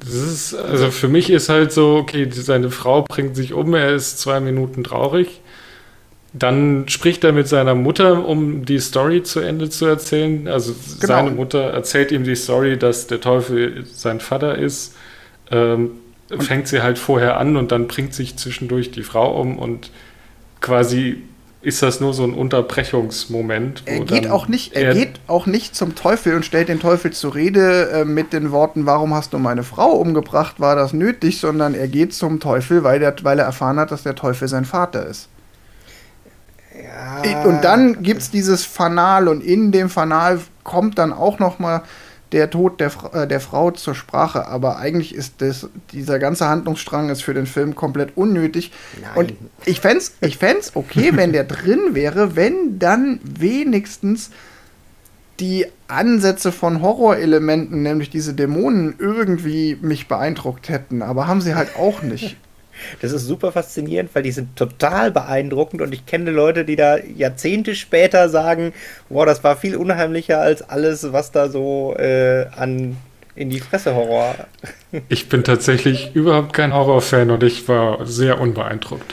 [0.01, 3.95] Das ist, also für mich ist halt so, okay, seine Frau bringt sich um, er
[3.95, 5.41] ist zwei Minuten traurig.
[6.37, 10.49] Dann spricht er mit seiner Mutter, um die Story zu Ende zu erzählen.
[10.49, 11.15] Also genau.
[11.15, 14.97] seine Mutter erzählt ihm die Story, dass der Teufel sein Vater ist.
[15.51, 15.93] Ähm,
[16.41, 19.91] fängt sie halt vorher an und dann bringt sich zwischendurch die Frau um und
[20.61, 21.23] quasi
[21.65, 23.83] ist das nur so ein Unterbrechungsmoment.
[23.87, 27.13] er geht auch nicht, er, er, geht auch nicht zum Teufel und stellt den Teufel
[27.13, 31.41] zur Rede äh, mit den Worten, warum hast du meine Frau umgebracht, war das nötig,
[31.41, 34.67] sondern er geht zum Teufel, weil, der, weil er erfahren hat, dass der Teufel sein
[34.67, 35.29] Vater ist.
[36.83, 37.43] Ja.
[37.45, 41.83] Und dann gibt es dieses Fanal und in dem Fanal kommt dann auch noch mal
[42.33, 47.09] der Tod der, äh, der Frau zur Sprache, aber eigentlich ist das, dieser ganze Handlungsstrang
[47.11, 48.73] ist für den Film komplett unnötig.
[49.01, 49.11] Nein.
[49.15, 49.35] Und
[49.65, 54.31] ich fände es ich fänd's okay, wenn der drin wäre, wenn dann wenigstens
[55.41, 61.03] die Ansätze von Horrorelementen, nämlich diese Dämonen, irgendwie mich beeindruckt hätten.
[61.03, 62.37] Aber haben sie halt auch nicht.
[63.01, 66.99] Das ist super faszinierend, weil die sind total beeindruckend und ich kenne Leute, die da
[66.99, 68.73] Jahrzehnte später sagen,
[69.09, 72.97] wow, das war viel unheimlicher als alles, was da so äh, an
[73.37, 74.37] in die Fresse Horror.
[75.09, 79.13] Ich bin tatsächlich überhaupt kein Horrorfan und ich war sehr unbeeindruckt.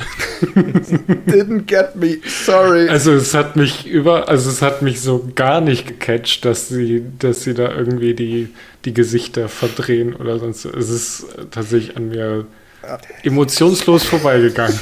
[1.25, 2.88] Didn't get me, sorry.
[2.88, 7.03] Also es hat mich über, also es hat mich so gar nicht gecatcht, dass sie,
[7.17, 8.49] dass sie da irgendwie die,
[8.86, 10.65] die Gesichter verdrehen oder sonst.
[10.65, 12.45] Es ist tatsächlich an mir
[13.24, 14.80] emotionslos vorbeigegangen.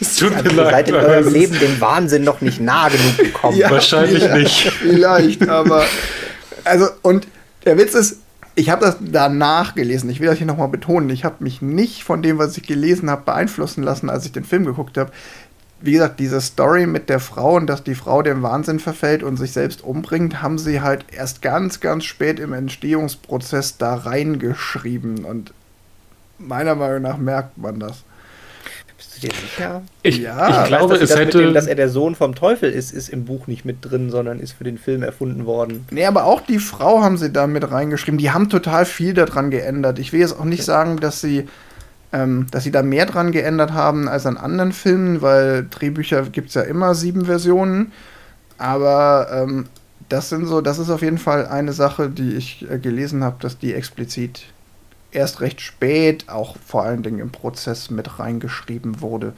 [0.00, 0.72] es tut also, mir leid.
[0.72, 3.56] Seid in eurem Leben dem Wahnsinn noch nicht nah genug gekommen.
[3.56, 4.72] Ja, Wahrscheinlich ja, nicht.
[4.72, 5.84] Vielleicht, aber.
[6.64, 7.26] Also, und
[7.64, 8.18] der Witz ist,
[8.54, 10.10] ich habe das danach gelesen.
[10.10, 11.10] Ich will das hier nochmal betonen.
[11.10, 14.44] Ich habe mich nicht von dem, was ich gelesen habe, beeinflussen lassen, als ich den
[14.44, 15.10] Film geguckt habe
[15.82, 19.36] wie gesagt, diese Story mit der Frau und dass die Frau dem Wahnsinn verfällt und
[19.36, 25.24] sich selbst umbringt, haben sie halt erst ganz, ganz spät im Entstehungsprozess da reingeschrieben.
[25.24, 25.52] Und
[26.38, 28.04] meiner Meinung nach merkt man das.
[28.96, 29.82] Bist du dir sicher?
[30.02, 31.38] Ich, ja, ich glaube, weißt, es hätte.
[31.38, 34.38] Dem, dass er der Sohn vom Teufel ist, ist im Buch nicht mit drin, sondern
[34.38, 35.84] ist für den Film erfunden worden.
[35.90, 38.18] Nee, aber auch die Frau haben sie da mit reingeschrieben.
[38.18, 39.98] Die haben total viel daran geändert.
[39.98, 41.48] Ich will jetzt auch nicht sagen, dass sie
[42.12, 46.48] ähm, dass sie da mehr dran geändert haben als an anderen Filmen, weil Drehbücher gibt
[46.48, 47.92] es ja immer sieben Versionen.
[48.58, 49.66] Aber ähm,
[50.08, 53.36] das sind so, das ist auf jeden Fall eine Sache, die ich äh, gelesen habe,
[53.40, 54.44] dass die explizit
[55.10, 59.32] erst recht spät, auch vor allen Dingen im Prozess mit reingeschrieben wurde.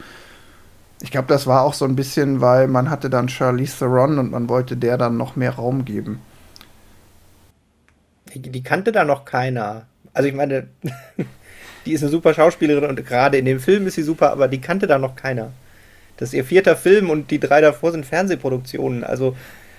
[1.01, 4.31] Ich glaube, das war auch so ein bisschen, weil man hatte dann Charlize Theron und
[4.31, 6.21] man wollte der dann noch mehr Raum geben.
[8.33, 9.87] Die, die kannte da noch keiner.
[10.13, 10.69] Also ich meine,
[11.87, 14.61] die ist eine super Schauspielerin und gerade in dem Film ist sie super, aber die
[14.61, 15.53] kannte da noch keiner.
[16.17, 19.05] Das ist ihr vierter Film und die drei davor sind Fernsehproduktionen.
[19.05, 19.37] Also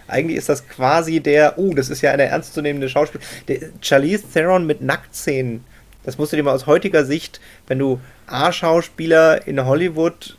[0.07, 3.29] eigentlich ist das quasi der, oh, das ist ja eine ernstzunehmende Schauspielerin.
[3.47, 5.63] Der Charlize Theron mit Nacktszenen.
[6.03, 10.37] Das musst du dir mal aus heutiger Sicht, wenn du A-Schauspieler in Hollywood.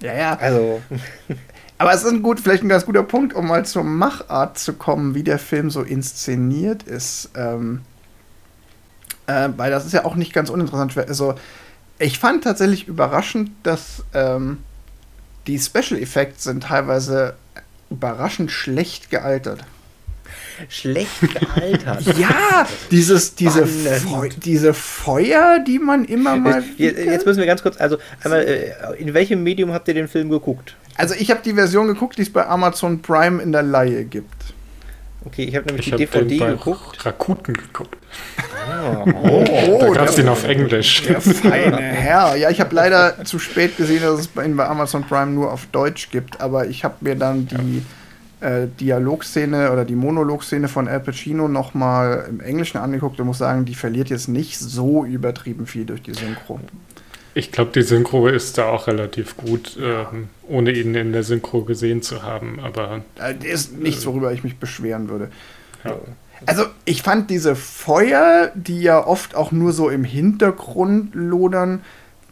[0.00, 0.38] Ja, ja.
[0.38, 0.80] Also.
[1.78, 4.74] Aber es ist ein gut, vielleicht ein ganz guter Punkt, um mal zur Machart zu
[4.74, 7.30] kommen, wie der Film so inszeniert ist.
[7.36, 7.82] Ähm,
[9.26, 10.96] äh, weil das ist ja auch nicht ganz uninteressant.
[11.08, 11.34] Also,
[11.98, 14.58] ich fand tatsächlich überraschend, dass ähm,
[15.46, 17.34] die Special Effects sind teilweise
[17.90, 19.64] überraschend schlecht gealtert.
[20.68, 22.02] Schlecht gealtert.
[22.18, 26.64] ja, dieses, diese, Feu diese Feuer, die man immer mal.
[26.76, 30.08] Jetzt, jetzt müssen wir ganz kurz, also einmal, äh, in welchem Medium habt ihr den
[30.08, 30.74] Film geguckt?
[30.96, 34.54] Also ich habe die Version geguckt, die es bei Amazon Prime in der Laie gibt.
[35.26, 37.04] Okay, ich habe nämlich ich die DVD geguckt.
[37.04, 37.96] Rakuten geguckt.
[38.68, 41.02] Ah, oh, oh, da gab es den auf Englisch.
[41.08, 42.36] Der feine Herr.
[42.36, 45.66] Ja, ich habe leider zu spät gesehen, dass es ihn bei Amazon Prime nur auf
[45.72, 47.82] Deutsch gibt, aber ich habe mir dann die
[48.40, 48.48] ja.
[48.48, 53.64] äh, Dialogszene oder die Monologszene von Al Pacino nochmal im Englischen angeguckt und muss sagen,
[53.64, 56.60] die verliert jetzt nicht so übertrieben viel durch die Synchro.
[57.34, 61.62] Ich glaube, die Synchro ist da auch relativ gut, ähm, ohne ihn in der Synchro
[61.62, 62.60] gesehen zu haben.
[62.60, 65.30] Aber äh, ist nichts, worüber ich mich beschweren würde.
[65.84, 65.96] Ja.
[66.44, 71.82] Also ich fand diese Feuer, die ja oft auch nur so im Hintergrund lodern,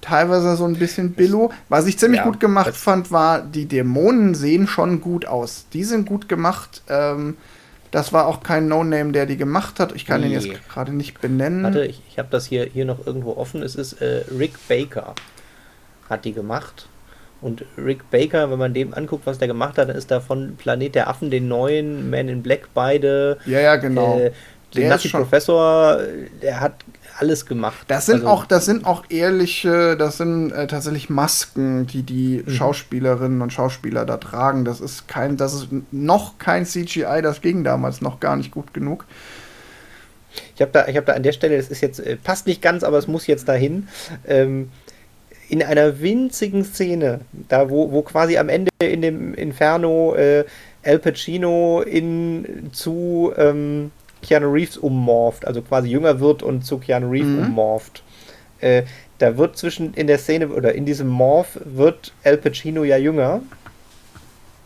[0.02, 1.50] teilweise so ein bisschen billo.
[1.68, 5.66] Was ich ziemlich ja, gut gemacht fand, war, die Dämonen sehen schon gut aus.
[5.72, 6.82] Die sind gut gemacht.
[6.88, 7.38] Ähm,
[7.90, 9.94] das war auch kein No-Name, der die gemacht hat.
[9.94, 10.28] Ich kann nee.
[10.28, 11.62] den jetzt gerade nicht benennen.
[11.62, 13.62] Warte, ich, ich habe das hier, hier noch irgendwo offen.
[13.62, 15.14] Es ist äh, Rick Baker
[16.10, 16.88] hat die gemacht.
[17.44, 20.56] Und Rick Baker, wenn man dem anguckt, was der gemacht hat, dann ist da von
[20.56, 23.36] Planet der Affen, den neuen, Man in Black beide.
[23.44, 24.18] Ja, ja, genau.
[24.18, 24.32] Äh,
[24.74, 25.98] der Nazi Professor,
[26.42, 26.72] der hat
[27.18, 27.84] alles gemacht.
[27.88, 32.42] Das sind also, auch, das sind auch ehrliche, das sind äh, tatsächlich Masken, die die
[32.44, 32.50] mhm.
[32.50, 34.64] Schauspielerinnen und Schauspieler da tragen.
[34.64, 38.74] Das ist kein, das ist noch kein CGI, das ging damals noch gar nicht gut
[38.74, 39.04] genug.
[40.56, 42.60] Ich habe da, ich habe da an der Stelle, das ist jetzt äh, passt nicht
[42.60, 43.88] ganz, aber es muss jetzt dahin.
[44.26, 44.70] Ähm,
[45.54, 50.44] in einer winzigen Szene, da wo, wo quasi am Ende in dem Inferno äh,
[50.82, 57.08] Al Pacino in zu ähm, Keanu Reeves ummorft, also quasi jünger wird und zu Keanu
[57.08, 57.46] Reeves mhm.
[57.46, 58.02] ummorft.
[58.60, 58.82] Äh,
[59.18, 63.40] da wird zwischen in der Szene oder in diesem Morph wird Al Pacino ja jünger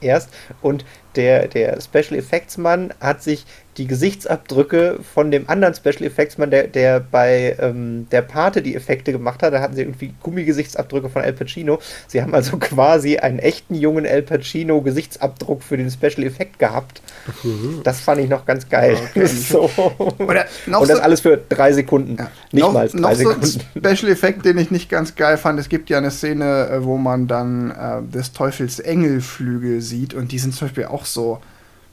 [0.01, 0.30] erst
[0.62, 0.86] und
[1.16, 3.44] der, der Special Effects Mann hat sich
[3.78, 8.74] die Gesichtsabdrücke von dem anderen Special Effects Mann, der, der bei ähm, der Pate die
[8.74, 11.78] Effekte gemacht hat, da hatten sie irgendwie Gummigesichtsabdrücke von Al Pacino.
[12.09, 17.02] Sie haben also quasi einen echten jungen Al Pacino Gesichtsabdruck für den Special Effekt gehabt.
[17.44, 17.80] Mhm.
[17.84, 18.96] Das fand ich noch ganz geil.
[19.11, 19.26] Okay.
[19.26, 19.70] so.
[20.18, 22.16] Oder noch Und das so alles für drei Sekunden.
[22.18, 22.30] Ja.
[22.50, 23.46] Nicht noch, mal drei noch Sekunden.
[23.46, 25.61] So Special Effekt, den ich nicht ganz geil fand.
[25.61, 30.32] Es gibt ja eine Szene, äh, wo man dann äh, des Teufels Engelflügel sieht und
[30.32, 31.40] die sind zum Beispiel auch so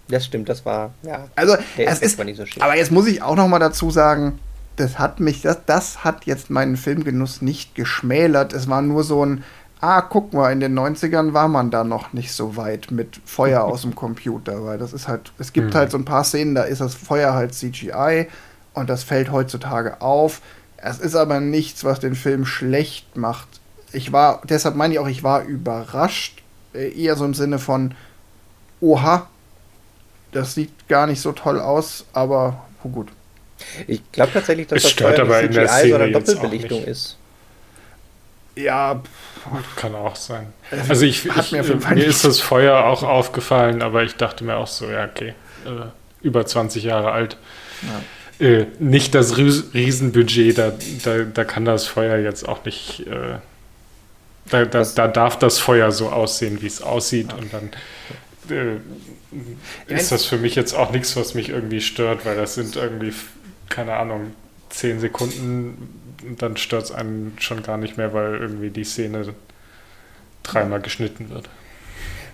[0.08, 1.28] das stimmt, das war, ja.
[1.36, 2.62] Also, es ist, war nicht so schön.
[2.62, 4.40] aber jetzt muss ich auch noch mal dazu sagen,
[4.76, 8.54] das hat mich, das, das hat jetzt meinen Filmgenuss nicht geschmälert.
[8.54, 9.44] Es war nur so ein,
[9.82, 13.64] ah, guck mal, in den 90ern war man da noch nicht so weit mit Feuer
[13.66, 15.78] aus dem Computer, weil das ist halt, es gibt mhm.
[15.78, 18.28] halt so ein paar Szenen, da ist das Feuer halt CGI
[18.74, 20.42] und das fällt heutzutage auf.
[20.78, 23.48] Es ist aber nichts, was den Film schlecht macht.
[23.92, 26.44] Ich war, deshalb meine ich auch, ich war überrascht,
[26.74, 27.96] äh, eher so im Sinne von,
[28.82, 29.28] oha,
[30.32, 33.08] das sieht gar nicht so toll aus, aber oh gut.
[33.88, 37.18] Ich glaube tatsächlich, dass es das stört aber in der Szene oder Doppelbelichtung ist.
[38.56, 39.02] Ja,
[39.76, 40.48] kann auch sein.
[40.90, 44.68] Also ich, ich mir, mir ist das Feuer auch aufgefallen, aber ich dachte mir auch
[44.68, 47.38] so, ja okay, äh, über 20 Jahre alt.
[47.82, 48.46] Ja.
[48.46, 50.74] Äh, nicht das Riesenbudget, da,
[51.04, 53.08] da, da kann das Feuer jetzt auch nicht.
[53.08, 53.38] Äh,
[54.50, 57.38] da, da, da, darf das Feuer so aussehen, wie es aussieht, ja.
[57.38, 57.72] und dann
[58.52, 58.78] äh,
[59.88, 63.14] ist das für mich jetzt auch nichts, was mich irgendwie stört, weil das sind irgendwie,
[63.70, 64.34] keine Ahnung,
[64.70, 65.90] zehn Sekunden
[66.28, 69.34] und dann stört es einen schon gar nicht mehr, weil irgendwie die Szene
[70.44, 71.50] dreimal geschnitten wird.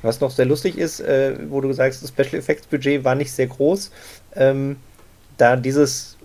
[0.02, 3.32] Was noch sehr lustig ist, äh, wo du sagst, das Special Effects Budget war nicht
[3.32, 3.92] sehr groß,
[4.36, 4.78] ähm,
[5.38, 6.18] da dieses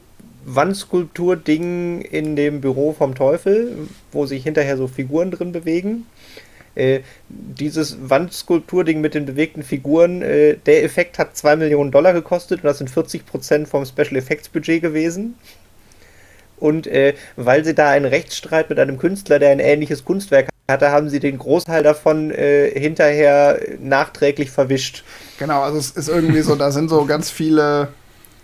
[0.47, 6.07] Wandskulptur-Ding in dem Büro vom Teufel, wo sich hinterher so Figuren drin bewegen,
[6.77, 12.63] äh, dieses Wandskulpturding mit den bewegten Figuren, äh, der Effekt hat 2 Millionen Dollar gekostet
[12.63, 15.35] und das sind 40 Prozent vom Special Effects Budget gewesen.
[16.59, 20.91] Und äh, weil sie da einen Rechtsstreit mit einem Künstler, der ein ähnliches Kunstwerk hatte,
[20.91, 25.05] haben sie den Großteil davon äh, hinterher nachträglich verwischt.
[25.39, 27.89] Genau, also es ist irgendwie so, da sind so ganz viele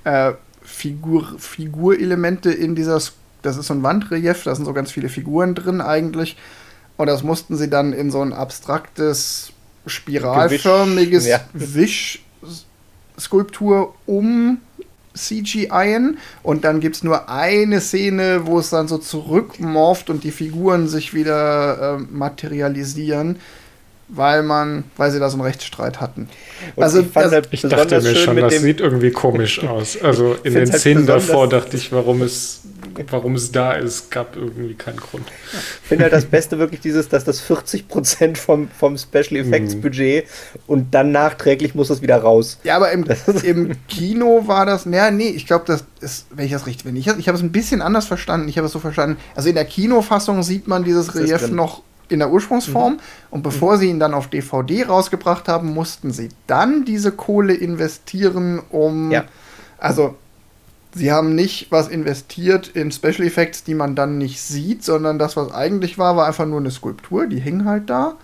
[0.05, 3.01] äh, Figur, Figurelemente in dieser,
[3.43, 6.37] das ist so ein Wandrelief, da sind so ganz viele Figuren drin eigentlich.
[7.03, 9.51] Und das mussten sie dann in so ein abstraktes,
[9.87, 11.41] spiralförmiges ja.
[11.53, 14.59] Wischskulptur um
[15.13, 20.31] CGIen und dann gibt es nur eine Szene, wo es dann so zurückmorpht und die
[20.31, 23.41] Figuren sich wieder äh, materialisieren,
[24.07, 26.29] weil man, weil sie da so einen Rechtsstreit hatten.
[26.77, 30.01] Und also ich, das, halt ich dachte mir schon, das sieht irgendwie komisch aus.
[30.01, 32.61] Also in den halt Szenen davor dachte ich, warum es
[33.11, 35.25] warum es da ist, gab irgendwie keinen Grund.
[35.53, 39.81] Ich finde halt das Beste wirklich dieses, dass das 40% vom, vom Special Effects mhm.
[39.81, 40.27] Budget
[40.67, 42.59] und dann nachträglich muss das wieder raus.
[42.65, 43.05] Ja, aber im,
[43.43, 47.01] im Kino war das, naja, nee, ich glaube, das ist, wenn ich das richtig finde.
[47.01, 48.49] Ich, ich habe es ein bisschen anders verstanden.
[48.49, 52.19] Ich habe es so verstanden, also in der Kinofassung sieht man dieses Relief noch in
[52.19, 52.95] der Ursprungsform.
[52.95, 53.01] Mhm.
[53.31, 53.81] Und bevor mhm.
[53.81, 59.11] sie ihn dann auf DVD rausgebracht haben, mussten sie dann diese Kohle investieren, um.
[59.11, 59.25] Ja.
[59.79, 60.17] Also
[60.95, 65.37] sie haben nicht was investiert in Special Effects, die man dann nicht sieht, sondern das,
[65.37, 68.17] was eigentlich war, war einfach nur eine Skulptur, die hing halt da.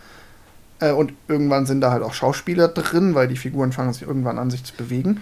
[0.80, 4.38] Äh, und irgendwann sind da halt auch Schauspieler drin, weil die Figuren fangen sich irgendwann
[4.38, 5.20] an, sich zu bewegen.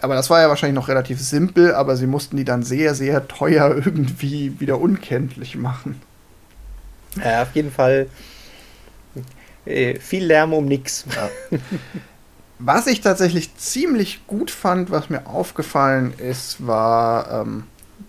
[0.00, 3.26] Aber das war ja wahrscheinlich noch relativ simpel, aber sie mussten die dann sehr, sehr
[3.26, 6.00] teuer irgendwie wieder unkenntlich machen.
[7.22, 8.06] Ja, auf jeden Fall
[9.64, 11.04] äh, viel Lärm um nichts.
[11.14, 11.58] Ja.
[12.58, 17.64] Was ich tatsächlich ziemlich gut fand, was mir aufgefallen ist, war ähm,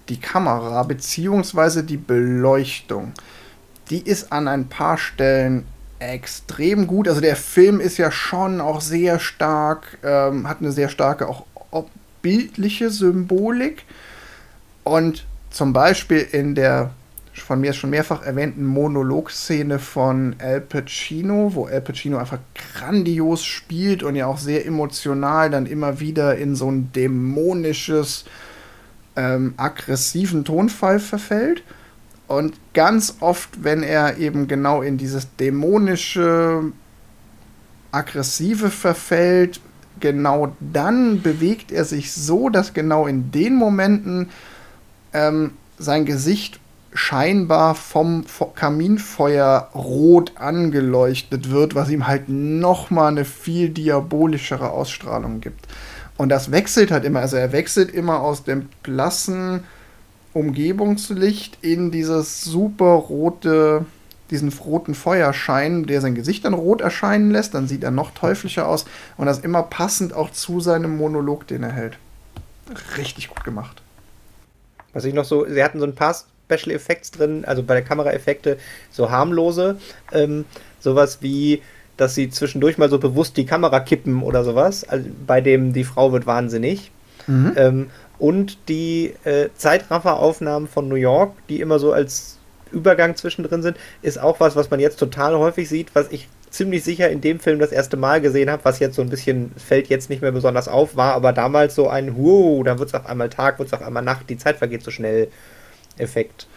[0.10, 1.84] die Kamera bzw.
[1.84, 3.14] die Beleuchtung.
[3.90, 5.66] Die ist an ein paar Stellen
[6.00, 7.08] extrem gut.
[7.08, 11.46] Also der Film ist ja schon auch sehr stark, ähm, hat eine sehr starke auch
[12.22, 13.84] bildliche Symbolik.
[14.84, 16.92] Und zum Beispiel in der
[17.42, 22.40] von mir schon mehrfach erwähnten Monologszene von Al Pacino, wo Al Pacino einfach
[22.76, 28.26] grandios spielt und ja auch sehr emotional dann immer wieder in so ein dämonisches,
[29.16, 31.64] ähm, aggressiven Tonfall verfällt.
[32.28, 36.72] Und ganz oft, wenn er eben genau in dieses dämonische,
[37.92, 39.60] aggressive verfällt,
[40.00, 44.30] genau dann bewegt er sich so, dass genau in den Momenten
[45.14, 46.60] ähm, sein Gesicht
[46.94, 48.26] scheinbar vom
[48.56, 55.68] Kaminfeuer rot angeleuchtet wird, was ihm halt nochmal eine viel diabolischere Ausstrahlung gibt.
[56.18, 59.64] Und das wechselt halt immer, also er wechselt immer aus dem blassen
[60.34, 63.86] Umgebungslicht in dieses super rote,
[64.30, 68.68] diesen roten Feuerschein, der sein Gesicht dann rot erscheinen lässt, dann sieht er noch teuflischer
[68.68, 68.86] aus
[69.18, 71.98] und das immer passend auch zu seinem Monolog, den er hält.
[72.98, 73.82] Richtig gut gemacht.
[74.94, 76.16] Was ich noch so, sie hatten so ein paar
[76.50, 78.58] Special Effects drin, also bei der Kameraeffekte
[78.92, 79.78] so harmlose,
[80.12, 80.46] ähm,
[80.80, 81.62] sowas wie,
[81.98, 85.84] dass sie zwischendurch mal so bewusst die Kamera kippen oder sowas, also bei dem die
[85.84, 86.92] Frau wird wahnsinnig.
[87.28, 87.54] Mhm.
[87.56, 92.38] Ähm, und die äh, Zeitrafferaufnahmen von New York, die immer so als
[92.72, 96.84] Übergang zwischendrin sind, ist auch was, was man jetzt total häufig sieht, was ich ziemlich
[96.84, 99.88] sicher in dem Film das erste Mal gesehen habe, was jetzt so ein bisschen fällt
[99.88, 103.06] jetzt nicht mehr besonders auf, war aber damals so ein Wow, da wird es auf
[103.06, 105.30] einmal Tag, wird es auf einmal Nacht, die Zeit vergeht so schnell
[106.00, 106.48] Effekt.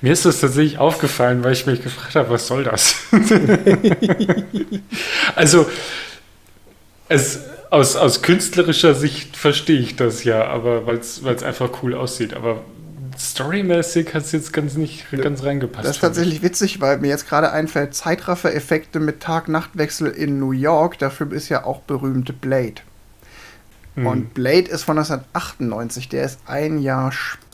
[0.00, 2.96] Mir ist das tatsächlich aufgefallen, weil ich mich gefragt habe, was soll das?
[5.36, 5.66] also,
[7.08, 7.40] es,
[7.70, 12.34] aus, aus künstlerischer Sicht verstehe ich das ja, aber weil es einfach cool aussieht.
[12.34, 12.62] Aber
[13.16, 15.86] storymäßig hat es jetzt ganz nicht ganz reingepasst.
[15.86, 20.98] Das ist tatsächlich witzig, weil mir jetzt gerade einfällt, Zeitraffer-Effekte mit Tag-Nacht-Wechsel in New York,
[20.98, 22.82] dafür ist ja auch berühmte Blade.
[23.94, 24.06] Mhm.
[24.06, 27.51] Und Blade ist von 1998, der ist ein Jahr später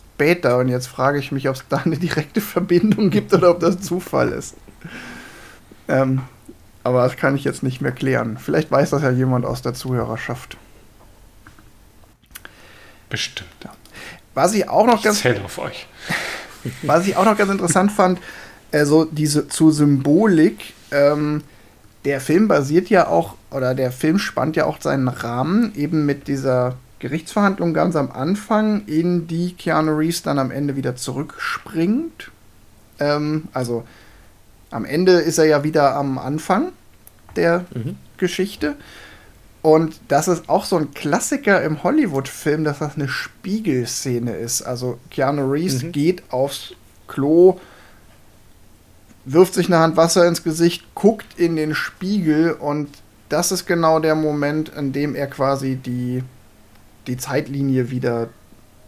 [0.58, 3.80] und jetzt frage ich mich, ob es da eine direkte Verbindung gibt oder ob das
[3.80, 4.54] Zufall ist.
[5.86, 6.22] Ähm,
[6.84, 8.38] aber das kann ich jetzt nicht mehr klären.
[8.38, 10.56] Vielleicht weiß das ja jemand aus der Zuhörerschaft.
[13.08, 13.48] Bestimmt.
[14.34, 15.24] Was ich auch noch ganz.
[15.24, 15.86] Ich auf euch.
[16.82, 18.18] Was ich auch noch ganz interessant fand,
[18.72, 21.42] also diese zu Symbolik, ähm,
[22.04, 26.28] der Film basiert ja auch, oder der Film spannt ja auch seinen Rahmen eben mit
[26.28, 32.30] dieser Gerichtsverhandlung ganz am Anfang, in die Keanu Reeves dann am Ende wieder zurückspringt.
[32.98, 33.84] Ähm, also
[34.70, 36.72] am Ende ist er ja wieder am Anfang
[37.36, 37.96] der mhm.
[38.16, 38.76] Geschichte.
[39.62, 44.62] Und das ist auch so ein Klassiker im Hollywood-Film, dass das eine Spiegelszene ist.
[44.62, 45.92] Also Keanu Reeves mhm.
[45.92, 46.74] geht aufs
[47.06, 47.58] Klo,
[49.24, 52.88] wirft sich eine Hand Wasser ins Gesicht, guckt in den Spiegel und
[53.28, 56.22] das ist genau der Moment, in dem er quasi die,
[57.08, 58.28] die Zeitlinie wieder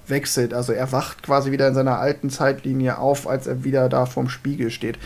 [0.07, 0.53] wechselt.
[0.55, 4.29] Also er wacht quasi wieder in seiner alten Zeitlinie auf, als er wieder da vorm
[4.29, 4.99] Spiegel steht.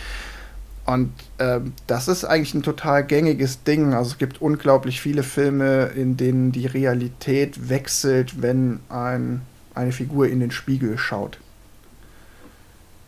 [0.86, 3.94] Und ähm, das ist eigentlich ein total gängiges Ding.
[3.94, 9.42] Also es gibt unglaublich viele Filme, in denen die Realität wechselt, wenn ein,
[9.74, 11.38] eine Figur in den Spiegel schaut.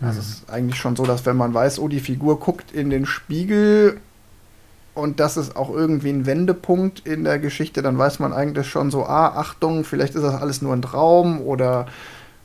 [0.01, 0.21] Also mhm.
[0.21, 3.05] es ist eigentlich schon so, dass wenn man weiß, oh, die Figur guckt in den
[3.05, 4.01] Spiegel
[4.97, 8.91] und das ist auch irgendwie ein Wendepunkt in der Geschichte, dann weiß man eigentlich schon
[8.91, 11.87] so, ah, Achtung, vielleicht ist das alles nur ein Traum oder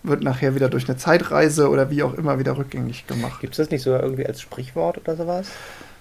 [0.03, 3.39] wird nachher wieder durch eine Zeitreise oder wie auch immer wieder rückgängig gemacht.
[3.39, 5.47] Gibt es das nicht sogar irgendwie als Sprichwort oder sowas?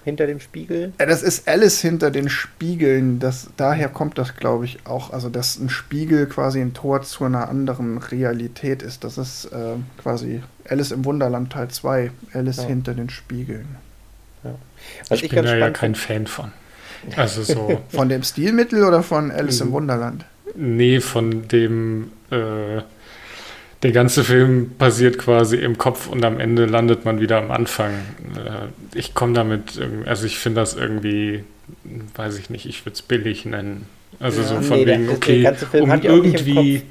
[0.03, 0.91] Hinter dem Spiegel?
[0.99, 3.19] Ja, das ist Alice hinter den Spiegeln.
[3.19, 5.13] Das, daher kommt das, glaube ich, auch.
[5.13, 9.03] Also, dass ein Spiegel quasi ein Tor zu einer anderen Realität ist.
[9.03, 12.11] Das ist äh, quasi Alice im Wunderland Teil 2.
[12.33, 12.63] Alice ja.
[12.63, 13.77] hinter den Spiegeln.
[15.09, 15.15] Ja.
[15.15, 16.51] ich, bin da ja kein Fan von.
[17.15, 17.81] Also so.
[17.89, 19.71] von dem Stilmittel oder von Alice im.
[19.71, 20.25] Wunderland?
[20.55, 22.11] Nee, von dem.
[22.29, 22.81] Äh,
[23.83, 27.91] der ganze Film passiert quasi im Kopf und am Ende landet man wieder am Anfang.
[28.35, 31.43] Äh, ich komme damit, also ich finde das irgendwie,
[32.15, 33.87] weiß ich nicht, ich würde es billig nennen.
[34.19, 36.83] Also ja, so von nee, wegen, okay, um irgendwie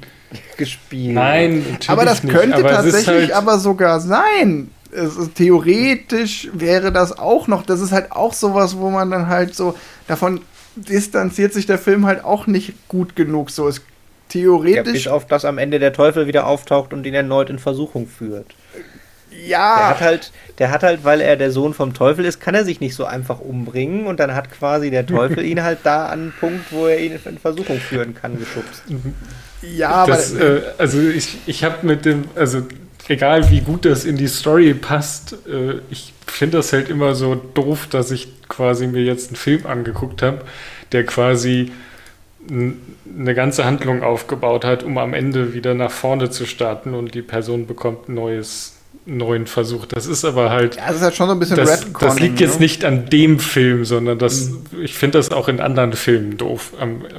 [0.57, 1.13] gespielt.
[1.13, 4.69] Nein, aber das könnte aber tatsächlich halt aber sogar sein.
[4.91, 9.55] Ist, theoretisch wäre das auch noch, das ist halt auch sowas, wo man dann halt
[9.55, 9.75] so
[10.07, 10.41] davon
[10.75, 13.51] distanziert sich der Film halt auch nicht gut genug.
[13.51, 13.81] So, es
[14.31, 14.75] theoretisch.
[14.75, 18.07] Ja, bis auf, dass am Ende der Teufel wieder auftaucht und ihn erneut in Versuchung
[18.07, 18.55] führt.
[19.45, 19.77] Ja.
[19.77, 22.65] Der hat halt, der hat halt, weil er der Sohn vom Teufel ist, kann er
[22.65, 26.19] sich nicht so einfach umbringen und dann hat quasi der Teufel ihn halt da an
[26.19, 28.83] einen Punkt, wo er ihn in Versuchung führen kann, geschubst.
[29.61, 32.63] Ja, aber Das, äh, also ich, ich habe mit dem, also
[33.07, 37.35] egal wie gut das in die Story passt, äh, ich finde das halt immer so
[37.35, 40.41] doof, dass ich quasi mir jetzt einen Film angeguckt habe,
[40.91, 41.71] der quasi
[42.49, 47.21] eine ganze Handlung aufgebaut hat, um am Ende wieder nach vorne zu starten und die
[47.21, 49.85] Person bekommt ein neues, neuen Versuch.
[49.87, 52.39] Das ist aber halt ja, das ist halt schon so ein bisschen das, das liegt
[52.39, 52.61] jetzt ne?
[52.61, 56.73] nicht an dem Film, sondern das, ich finde das auch in anderen Filmen doof.
[56.79, 57.09] Am, äh,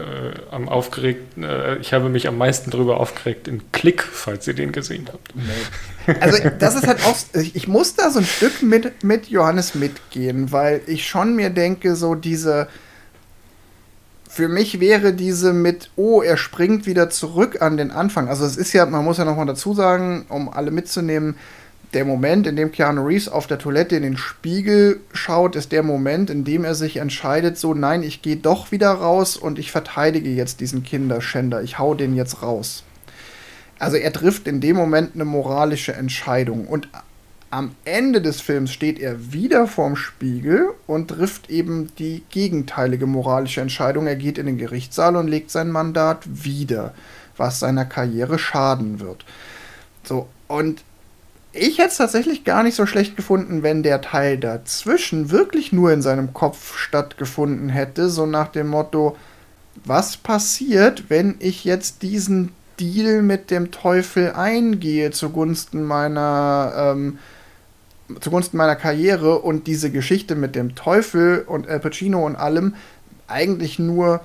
[0.53, 4.71] am aufgeregten, äh, ich habe mich am meisten darüber aufgeregt in Klick, falls ihr den
[4.71, 5.33] gesehen habt.
[6.21, 9.75] Also das ist halt auch, ich ich muss da so ein Stück mit, mit Johannes
[9.75, 12.69] mitgehen, weil ich schon mir denke, so diese,
[14.29, 18.29] für mich wäre diese mit, oh, er springt wieder zurück an den Anfang.
[18.29, 21.37] Also es ist ja, man muss ja nochmal dazu sagen, um alle mitzunehmen,
[21.95, 25.83] der Moment, in dem Keanu Reeves auf der Toilette in den Spiegel schaut, ist der
[25.83, 29.71] Moment, in dem er sich entscheidet, so, nein, ich gehe doch wieder raus und ich
[29.71, 32.85] verteidige jetzt diesen Kinderschänder, ich hau den jetzt raus.
[33.79, 36.67] Also er trifft in dem Moment eine moralische Entscheidung.
[36.67, 36.89] Und
[37.51, 43.61] am Ende des Films steht er wieder vorm Spiegel und trifft eben die gegenteilige moralische
[43.61, 44.07] Entscheidung.
[44.07, 46.95] Er geht in den Gerichtssaal und legt sein Mandat wieder,
[47.37, 49.27] was seiner Karriere schaden wird.
[50.05, 50.85] So, und
[51.53, 55.93] ich hätte es tatsächlich gar nicht so schlecht gefunden, wenn der Teil dazwischen wirklich nur
[55.93, 59.17] in seinem Kopf stattgefunden hätte, so nach dem Motto,
[59.85, 67.19] was passiert, wenn ich jetzt diesen Deal mit dem Teufel eingehe zugunsten meiner ähm,
[68.21, 72.75] zugunsten meiner Karriere und diese Geschichte mit dem Teufel und Al Pacino und allem
[73.27, 74.21] eigentlich nur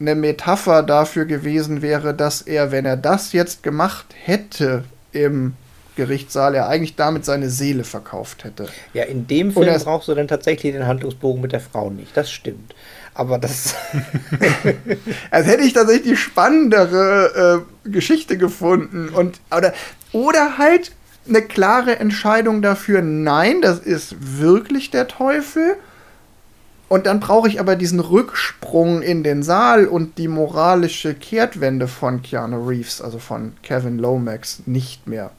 [0.00, 5.54] eine Metapher dafür gewesen wäre, dass er, wenn er das jetzt gemacht hätte im
[5.96, 8.68] Gerichtssaal, er eigentlich damit seine Seele verkauft hätte.
[8.94, 12.16] Ja, in dem Film brauchst du dann tatsächlich den Handlungsbogen mit der Frau nicht.
[12.16, 12.74] Das stimmt.
[13.14, 13.74] Aber das.
[15.30, 19.10] Als hätte ich tatsächlich die spannendere äh, Geschichte gefunden.
[19.10, 19.74] Und, oder,
[20.12, 20.92] oder halt
[21.28, 25.76] eine klare Entscheidung dafür, nein, das ist wirklich der Teufel.
[26.88, 32.22] Und dann brauche ich aber diesen Rücksprung in den Saal und die moralische Kehrtwende von
[32.22, 35.30] Keanu Reeves, also von Kevin Lomax, nicht mehr.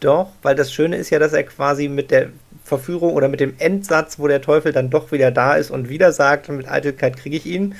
[0.00, 2.28] Doch, weil das Schöne ist ja, dass er quasi mit der
[2.64, 6.12] Verführung oder mit dem Endsatz, wo der Teufel dann doch wieder da ist und wieder
[6.12, 7.76] sagt, mit Eitelkeit kriege ich ihn.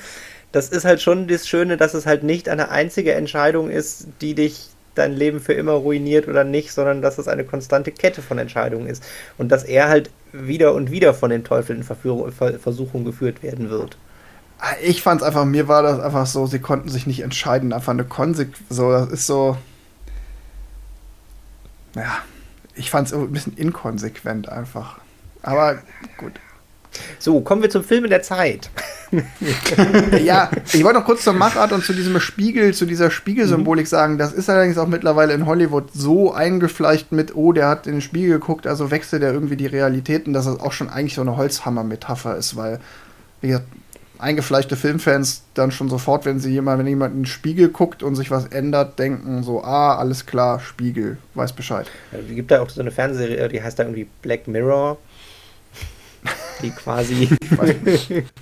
[0.51, 4.33] Das ist halt schon das Schöne, dass es halt nicht eine einzige Entscheidung ist, die
[4.33, 8.37] dich dein Leben für immer ruiniert oder nicht, sondern dass es eine konstante Kette von
[8.37, 9.03] Entscheidungen ist.
[9.37, 13.43] Und dass er halt wieder und wieder von dem Teufel in Verführung, Ver Versuchung geführt
[13.43, 13.97] werden wird.
[14.81, 17.93] Ich fand es einfach, mir war das einfach so, sie konnten sich nicht entscheiden, einfach
[17.93, 19.55] eine Konsequenz, so, das ist so,
[21.97, 22.19] ja,
[22.75, 24.99] ich fand es ein bisschen inkonsequent einfach.
[25.41, 25.79] Aber
[26.17, 26.33] gut.
[27.19, 28.69] So, kommen wir zum Film in der Zeit.
[30.21, 34.17] Ja, ich wollte noch kurz zur Machart und zu diesem Spiegel, zu dieser Spiegelsymbolik sagen,
[34.17, 38.01] das ist allerdings auch mittlerweile in Hollywood so eingefleischt mit, oh, der hat in den
[38.01, 41.37] Spiegel geguckt, also wechselt er irgendwie die Realitäten, dass es auch schon eigentlich so eine
[41.37, 42.81] Holzhammer-Metapher ist, weil,
[43.39, 43.67] wie gesagt,
[44.19, 48.15] eingefleischte Filmfans dann schon sofort, wenn sie jemand, wenn jemand in den Spiegel guckt und
[48.15, 51.89] sich was ändert, denken so, ah, alles klar, Spiegel, weiß Bescheid.
[52.11, 54.97] Es gibt da auch so eine Fernsehserie, die heißt da irgendwie Black Mirror.
[56.61, 57.29] Die quasi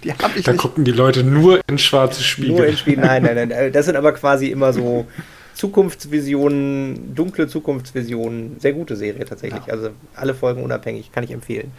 [0.04, 0.62] Die hab ich Da nicht.
[0.62, 2.56] gucken die Leute nur in schwarze Spiegel.
[2.56, 3.02] nur in Spielen.
[3.02, 3.72] Nein, nein, nein.
[3.74, 5.06] Das sind aber quasi immer so
[5.54, 8.58] Zukunftsvisionen, dunkle Zukunftsvisionen.
[8.60, 9.66] Sehr gute Serie tatsächlich.
[9.68, 9.74] Ja.
[9.74, 11.72] Also alle Folgen unabhängig, kann ich empfehlen.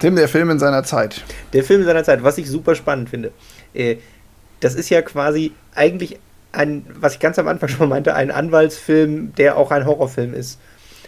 [0.00, 1.22] Tim, der Film in seiner Zeit.
[1.52, 3.32] Der Film seiner Zeit, was ich super spannend finde.
[3.74, 3.96] Äh,
[4.60, 6.18] das ist ja quasi eigentlich
[6.52, 10.58] ein, was ich ganz am Anfang schon meinte, ein Anwaltsfilm, der auch ein Horrorfilm ist.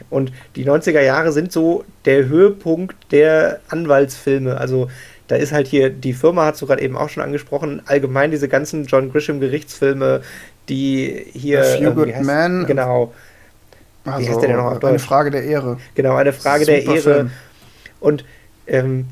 [0.09, 4.57] Und die 90er Jahre sind so der Höhepunkt der Anwaltsfilme.
[4.57, 4.91] Also
[5.29, 8.49] da ist halt hier, die Firma hat du gerade eben auch schon angesprochen, allgemein diese
[8.49, 10.23] ganzen John Grisham Gerichtsfilme,
[10.69, 11.61] die hier.
[11.61, 12.67] A Few ähm, wie Good heißt- Men.
[12.67, 13.13] Genau,
[14.07, 14.99] Also, heißt der denn noch auf eine?
[14.99, 15.77] Frage der Ehre.
[15.95, 17.03] genau, eine Frage der Super Ehre.
[17.15, 17.31] Film.
[18.01, 18.25] Und
[18.71, 19.07] ähm,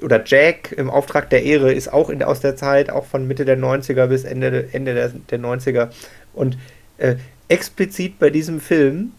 [0.00, 3.44] oder Jack im Auftrag der Ehre ist auch in, aus der Zeit, auch von Mitte
[3.44, 5.88] der 90er bis Ende, Ende der, der 90er.
[6.32, 6.58] Und
[6.98, 7.16] äh,
[7.48, 9.12] explizit bei diesem Film,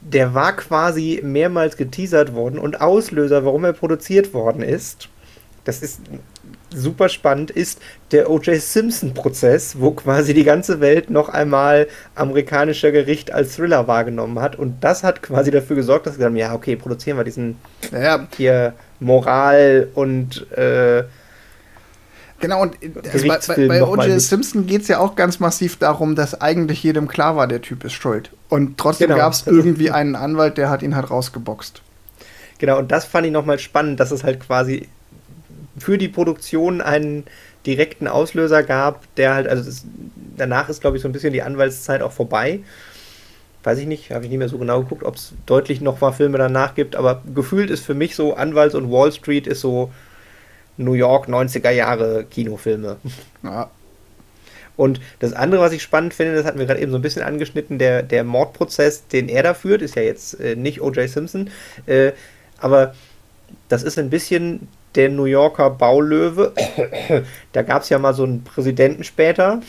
[0.00, 5.08] der war quasi mehrmals geteasert worden und Auslöser, warum er produziert worden ist.
[5.64, 6.00] Das ist
[6.74, 7.80] super spannend, ist
[8.12, 8.60] der O.J.
[8.60, 14.56] Simpson-Prozess, wo quasi die ganze Welt noch einmal amerikanischer Gericht als Thriller wahrgenommen hat.
[14.56, 17.56] Und das hat quasi dafür gesorgt, dass sie gesagt haben, ja, okay, produzieren wir diesen
[17.92, 21.04] Ja, hier Moral und äh,
[22.40, 22.76] Genau, und
[23.12, 24.20] also bei, bei, bei O.J.
[24.20, 27.82] Simpson geht es ja auch ganz massiv darum, dass eigentlich jedem klar war, der Typ
[27.84, 28.30] ist schuld.
[28.48, 29.18] Und trotzdem genau.
[29.18, 31.82] gab es irgendwie einen Anwalt, der hat ihn halt rausgeboxt.
[32.58, 34.88] Genau, und das fand ich nochmal spannend, dass es halt quasi
[35.78, 37.24] für die Produktion einen
[37.66, 39.84] direkten Auslöser gab, der halt, also das,
[40.36, 42.60] danach ist, glaube ich, so ein bisschen die Anwaltszeit auch vorbei.
[43.64, 46.12] Weiß ich nicht, habe ich nicht mehr so genau geguckt, ob es deutlich noch mal
[46.12, 49.90] Filme danach gibt, aber gefühlt ist für mich so Anwalts- und Wall Street ist so
[50.76, 52.96] New York 90er Jahre Kinofilme.
[53.42, 53.70] Ja.
[54.76, 57.22] Und das andere, was ich spannend finde, das hatten wir gerade eben so ein bisschen
[57.22, 61.10] angeschnitten, der, der Mordprozess, den er da führt, ist ja jetzt äh, nicht O.J.
[61.10, 61.50] Simpson,
[61.86, 62.12] äh,
[62.58, 62.94] aber
[63.68, 64.68] das ist ein bisschen
[64.98, 66.52] der New Yorker Baulöwe.
[67.52, 69.60] da gab es ja mal so einen Präsidenten später,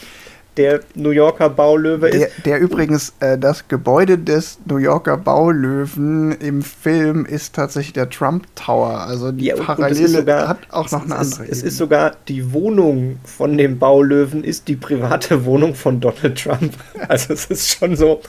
[0.57, 2.45] der New Yorker Baulöwe der, ist.
[2.45, 8.47] Der übrigens, äh, das Gebäude des New Yorker Baulöwen im Film ist tatsächlich der Trump
[8.55, 9.01] Tower.
[9.01, 11.43] Also die ja, Parallele sogar, hat auch noch eine andere.
[11.43, 16.43] Es, es ist sogar die Wohnung von dem Baulöwen ist die private Wohnung von Donald
[16.43, 16.73] Trump.
[17.07, 18.21] Also es ist schon so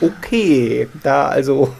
[0.00, 1.74] okay, da also.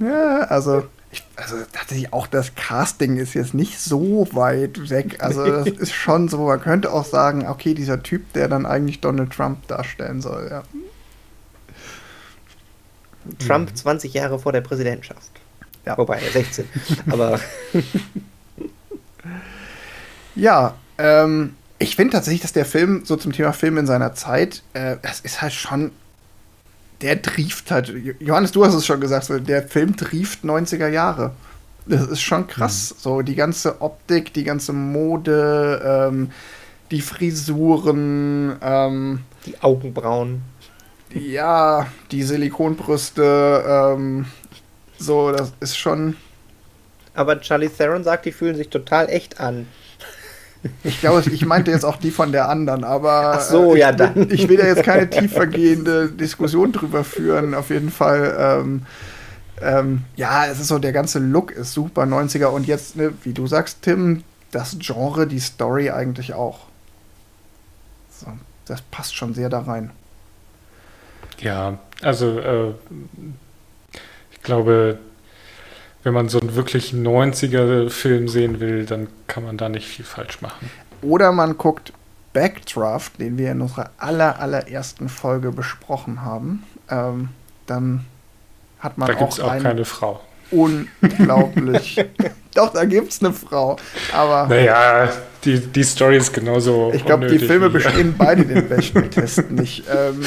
[0.00, 5.22] Ja, also ich, also tatsächlich auch das Casting ist jetzt nicht so weit weg.
[5.22, 9.00] Also das ist schon so, man könnte auch sagen, okay, dieser Typ, der dann eigentlich
[9.00, 10.62] Donald Trump darstellen soll, ja.
[13.38, 14.20] Trump 20 mhm.
[14.20, 15.30] Jahre vor der Präsidentschaft.
[15.84, 15.96] Ja.
[15.96, 16.68] Wobei, 16.
[17.10, 17.40] Aber.
[20.34, 24.62] ja, ähm, ich finde tatsächlich, dass der Film, so zum Thema Film in seiner Zeit,
[24.74, 25.92] äh, es ist halt schon
[27.00, 27.92] der trieft halt.
[28.20, 31.32] Johannes, du hast es schon gesagt, so, der Film trieft 90er Jahre.
[31.86, 32.94] Das ist schon krass.
[32.94, 33.00] Mhm.
[33.00, 36.30] So, die ganze Optik, die ganze Mode, ähm,
[36.90, 40.42] die Frisuren, ähm, die Augenbrauen.
[41.14, 44.26] Ja, die Silikonbrüste, ähm,
[44.98, 46.16] so, das ist schon.
[47.14, 49.66] Aber Charlie Theron sagt, die fühlen sich total echt an.
[50.82, 53.92] Ich glaube, ich meinte jetzt auch die von der anderen, aber Ach so, äh, ja,
[53.92, 54.14] dann.
[54.14, 57.54] Will, ich will da jetzt keine tiefergehende Diskussion drüber führen.
[57.54, 58.82] Auf jeden Fall, ähm,
[59.60, 63.32] ähm, ja, es ist so, der ganze Look ist super 90er und jetzt, ne, wie
[63.32, 66.60] du sagst, Tim, das Genre, die Story eigentlich auch.
[68.10, 68.26] So,
[68.66, 69.90] das passt schon sehr da rein.
[71.40, 72.72] Ja, also äh,
[74.32, 74.98] ich glaube,
[76.08, 80.40] wenn man so einen wirklich 90er-Film sehen will, dann kann man da nicht viel falsch
[80.40, 80.70] machen.
[81.02, 81.92] Oder man guckt
[82.32, 86.64] Backdraft, den wir in unserer aller, allerersten Folge besprochen haben.
[86.90, 87.28] Ähm,
[87.66, 88.06] dann
[88.78, 90.20] hat man da auch, gibt's auch keine Frau.
[90.50, 92.02] Unglaublich.
[92.54, 93.76] Doch, da gibt es eine Frau.
[94.14, 94.46] Aber.
[94.48, 95.12] Naja,
[95.44, 96.90] die, die Story ist genauso.
[96.94, 99.84] Ich glaube, die Filme bestehen beide den Bechdel-Test nicht.
[99.94, 100.24] Ähm,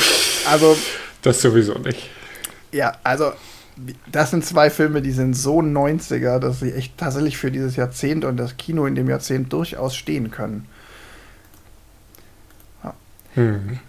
[0.48, 0.78] also.
[1.24, 2.08] Das sowieso nicht.
[2.72, 3.32] Ja, also
[4.12, 8.26] das sind zwei Filme, die sind so 90er, dass sie echt tatsächlich für dieses Jahrzehnt
[8.26, 10.68] und das Kino in dem Jahrzehnt durchaus stehen können.
[12.84, 12.94] Ja.
[13.36, 13.80] Hm.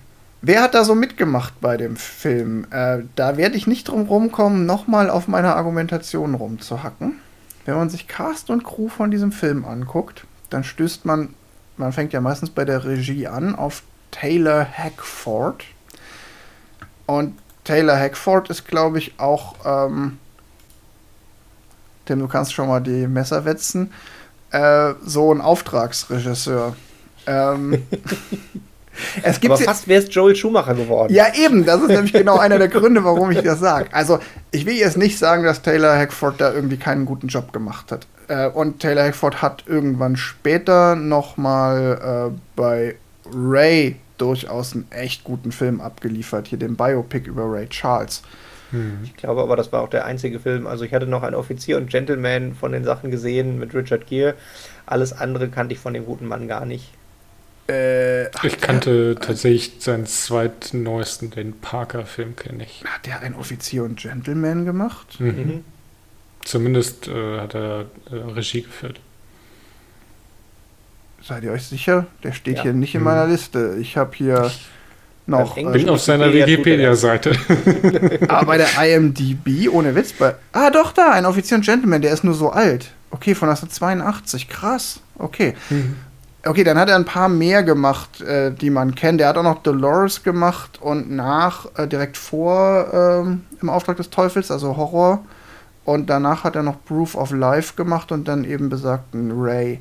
[0.40, 2.66] Wer hat da so mitgemacht bei dem Film?
[2.70, 7.18] Äh, da werde ich nicht drum rumkommen, nochmal auf meiner Argumentation rumzuhacken.
[7.64, 11.34] Wenn man sich Cast und Crew von diesem Film anguckt, dann stößt man,
[11.76, 15.64] man fängt ja meistens bei der Regie an, auf Taylor Hackford.
[17.06, 17.34] Und
[17.64, 19.54] Taylor Hackford ist, glaube ich, auch.
[19.64, 20.18] Ähm,
[22.04, 23.92] Tim, du kannst schon mal die Messer wetzen.
[24.50, 26.76] Äh, so ein Auftragsregisseur.
[27.26, 27.86] Ähm,
[29.22, 31.12] es gibt Aber fast wäre es Joel Schumacher geworden.
[31.14, 31.64] Ja, eben.
[31.64, 33.88] Das ist nämlich genau einer der Gründe, warum ich das sage.
[33.92, 34.18] Also,
[34.50, 38.06] ich will jetzt nicht sagen, dass Taylor Hackford da irgendwie keinen guten Job gemacht hat.
[38.28, 42.96] Äh, und Taylor Hackford hat irgendwann später noch mal äh, bei
[43.32, 48.22] Ray durchaus einen echt guten Film abgeliefert, hier den Biopic über Ray Charles.
[48.70, 49.00] Hm.
[49.02, 50.66] Ich glaube aber, das war auch der einzige Film.
[50.66, 54.34] Also ich hatte noch einen Offizier und Gentleman von den Sachen gesehen mit Richard Gere.
[54.86, 56.92] Alles andere kannte ich von dem guten Mann gar nicht.
[57.68, 62.84] Äh, ich kannte der, tatsächlich seinen zweitneuesten, den Parker-Film kenne ich.
[62.84, 65.20] Hat der ein Offizier und Gentleman gemacht?
[65.20, 65.26] Mhm.
[65.26, 65.64] Mhm.
[66.44, 69.00] Zumindest äh, hat er äh, Regie geführt.
[71.26, 72.06] Seid ihr euch sicher?
[72.24, 72.62] Der steht ja.
[72.64, 73.76] hier nicht in meiner Liste.
[73.80, 74.50] Ich habe hier
[75.26, 75.56] noch.
[75.56, 77.36] Ich bin äh, auf seiner Wikipedia-Seite.
[78.28, 80.34] Aber bei der IMDb, ohne Witz, bei.
[80.52, 82.90] Ah, doch, da, ein Offizier und Gentleman, der ist nur so alt.
[83.10, 84.48] Okay, von 1982.
[84.48, 85.00] Krass.
[85.18, 85.54] Okay.
[85.70, 85.96] Mhm.
[86.44, 89.20] Okay, dann hat er ein paar mehr gemacht, äh, die man kennt.
[89.20, 94.10] Der hat auch noch Dolores gemacht und nach, äh, direkt vor ähm, im Auftrag des
[94.10, 95.24] Teufels, also Horror.
[95.84, 99.80] Und danach hat er noch Proof of Life gemacht und dann eben besagten Ray.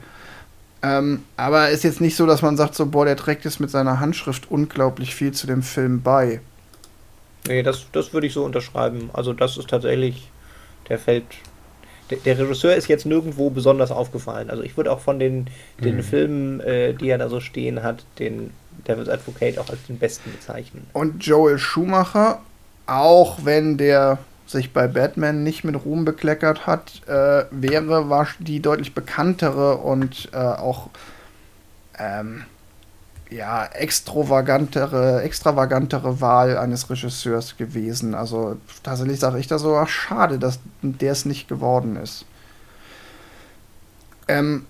[0.84, 3.70] Ähm, aber ist jetzt nicht so, dass man sagt, so, boah, der trägt jetzt mit
[3.70, 6.42] seiner Handschrift unglaublich viel zu dem Film bei.
[7.48, 9.10] Nee, das, das würde ich so unterschreiben.
[9.14, 10.30] Also, das ist tatsächlich,
[10.90, 11.26] der fällt,
[12.10, 14.50] der, der, Regisseur ist jetzt nirgendwo besonders aufgefallen.
[14.50, 15.48] Also ich würde auch von den,
[15.80, 16.04] den mhm.
[16.04, 18.52] Filmen, äh, die er da so stehen hat, den
[18.88, 20.88] Devil's Advocate auch als den besten bezeichnen.
[20.94, 22.42] Und Joel Schumacher,
[22.86, 24.20] auch wenn der
[24.52, 30.30] sich bei Batman nicht mit Ruhm bekleckert hat, äh, wäre war die deutlich bekanntere und
[30.34, 30.90] äh, auch
[31.98, 32.44] ähm,
[33.32, 38.14] ja, extravagantere, extravagantere Wahl eines Regisseurs gewesen.
[38.14, 42.26] Also tatsächlich sage ich da so, ach, schade, dass der es nicht geworden ist.
[44.28, 44.66] Ähm,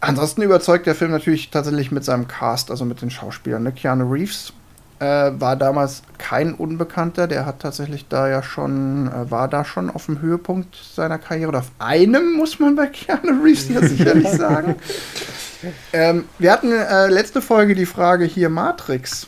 [0.00, 3.62] ansonsten überzeugt der Film natürlich tatsächlich mit seinem Cast, also mit den Schauspielern.
[3.62, 3.72] Ne?
[3.72, 4.52] Keanu Reeves
[5.00, 9.88] äh, war damals kein Unbekannter, der hat tatsächlich da ja schon, äh, war da schon
[9.90, 11.48] auf dem Höhepunkt seiner Karriere.
[11.48, 14.76] Oder auf einem muss man bei Keanu Reeves ja sicherlich sagen.
[15.92, 19.26] Ähm, wir hatten äh, letzte Folge die Frage hier Matrix.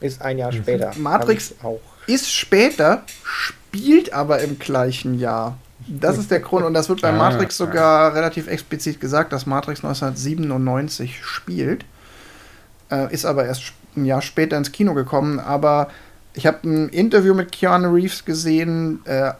[0.00, 0.92] Ist ein Jahr später.
[0.96, 1.80] Matrix auch.
[2.06, 5.56] ist später, spielt aber im gleichen Jahr.
[5.86, 9.46] Das ist der Grund und das wird bei ah, Matrix sogar relativ explizit gesagt, dass
[9.46, 11.84] Matrix 1997 spielt.
[12.90, 15.40] Äh, ist aber erst ein Jahr später ins Kino gekommen.
[15.40, 15.88] Aber
[16.34, 19.32] ich habe ein Interview mit Keanu Reeves gesehen, äh,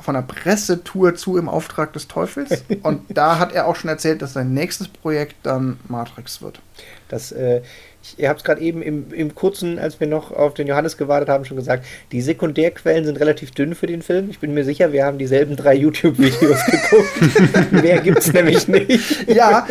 [0.00, 2.64] von einer Pressetour zu im Auftrag des Teufels.
[2.82, 6.60] Und da hat er auch schon erzählt, dass sein nächstes Projekt dann Matrix wird.
[7.08, 7.62] Das äh,
[8.06, 10.96] ich, ihr habt es gerade eben im, im kurzen, als wir noch auf den Johannes
[10.96, 14.30] gewartet haben, schon gesagt, die Sekundärquellen sind relativ dünn für den Film.
[14.30, 17.72] Ich bin mir sicher, wir haben dieselben drei YouTube-Videos geguckt.
[17.72, 19.28] Mehr gibt es nämlich nicht.
[19.28, 19.66] Ja,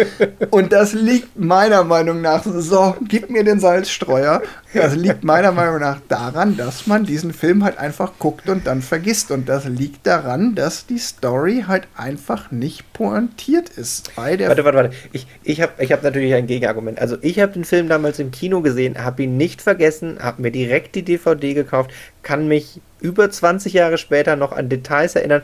[0.52, 4.42] und das liegt meiner Meinung nach, so, gib mir den Salzstreuer.
[4.74, 8.82] Das liegt meiner Meinung nach daran, dass man diesen Film halt einfach guckt und dann
[8.82, 9.32] vergisst.
[9.32, 14.12] Und das liegt daran, dass die Story halt einfach nicht pointiert ist.
[14.18, 14.90] Warte, warte, warte.
[15.14, 17.00] Ich, ich habe ich hab natürlich ein Gegenargument.
[17.00, 20.52] Also ich habe den Film damals im Kino gesehen, habe ihn nicht vergessen, habe mir
[20.52, 21.92] direkt die DVD gekauft,
[22.24, 25.42] kann mich über 20 Jahre später noch an Details erinnern.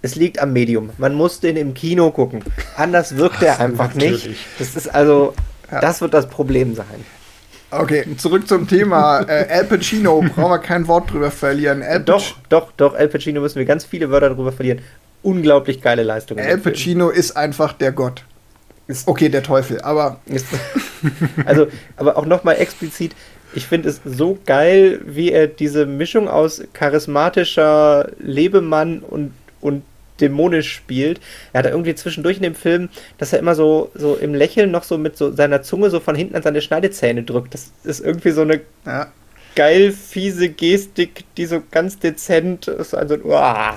[0.00, 0.90] Es liegt am Medium.
[0.98, 2.44] Man muss den im Kino gucken.
[2.76, 4.28] Anders wirkt er einfach nicht.
[4.58, 5.34] Das ist also,
[5.70, 5.80] ja.
[5.80, 7.04] das wird das Problem sein.
[7.70, 9.20] Okay, zurück zum Thema.
[9.28, 11.82] Äh, Al Pacino, brauchen wir kein Wort drüber verlieren.
[11.82, 14.80] Al doch, doch, doch, Al Pacino müssen wir ganz viele Wörter drüber verlieren.
[15.22, 16.38] Unglaublich geile Leistung.
[16.38, 18.24] Al Pacino ist einfach der Gott.
[18.88, 20.20] Ist okay, der Teufel, aber.
[21.44, 23.14] also, aber auch nochmal explizit,
[23.54, 29.82] ich finde es so geil, wie er diese Mischung aus charismatischer Lebemann und, und
[30.20, 31.20] dämonisch spielt.
[31.52, 34.70] Er hat da irgendwie zwischendurch in dem Film, dass er immer so, so im Lächeln
[34.70, 37.54] noch so mit so seiner Zunge so von hinten an seine Schneidezähne drückt.
[37.54, 39.12] Das ist irgendwie so eine ja.
[39.58, 42.94] Geil fiese Gestik, die so ganz dezent ist.
[42.94, 43.74] Also, uah.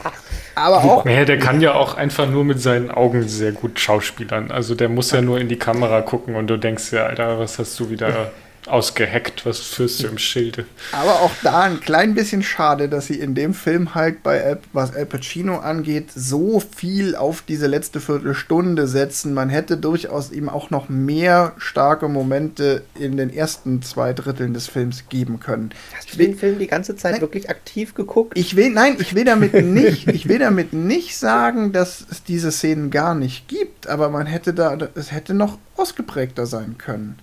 [0.53, 1.05] Aber auch.
[1.07, 4.51] Ja, der kann ja auch einfach nur mit seinen Augen sehr gut schauspielern.
[4.51, 7.57] Also der muss ja nur in die Kamera gucken und du denkst ja, Alter, was
[7.57, 8.31] hast du wieder
[8.67, 10.65] ausgeheckt, was führst du im Schilde.
[10.91, 14.59] Aber auch da ein klein bisschen schade, dass sie in dem Film halt bei Al,
[14.73, 19.33] was Al Pacino angeht, so viel auf diese letzte Viertelstunde setzen.
[19.33, 24.67] Man hätte durchaus ihm auch noch mehr starke Momente in den ersten zwei Dritteln des
[24.67, 25.71] Films geben können.
[25.95, 28.37] Hast du den Film die ganze Zeit nein, wirklich aktiv geguckt?
[28.37, 32.51] Ich will, nein, ich will damit nicht, ich will damit nicht sagen, dass es diese
[32.51, 37.17] Szenen gar nicht gibt, aber man hätte da, es hätte noch ausgeprägter sein können.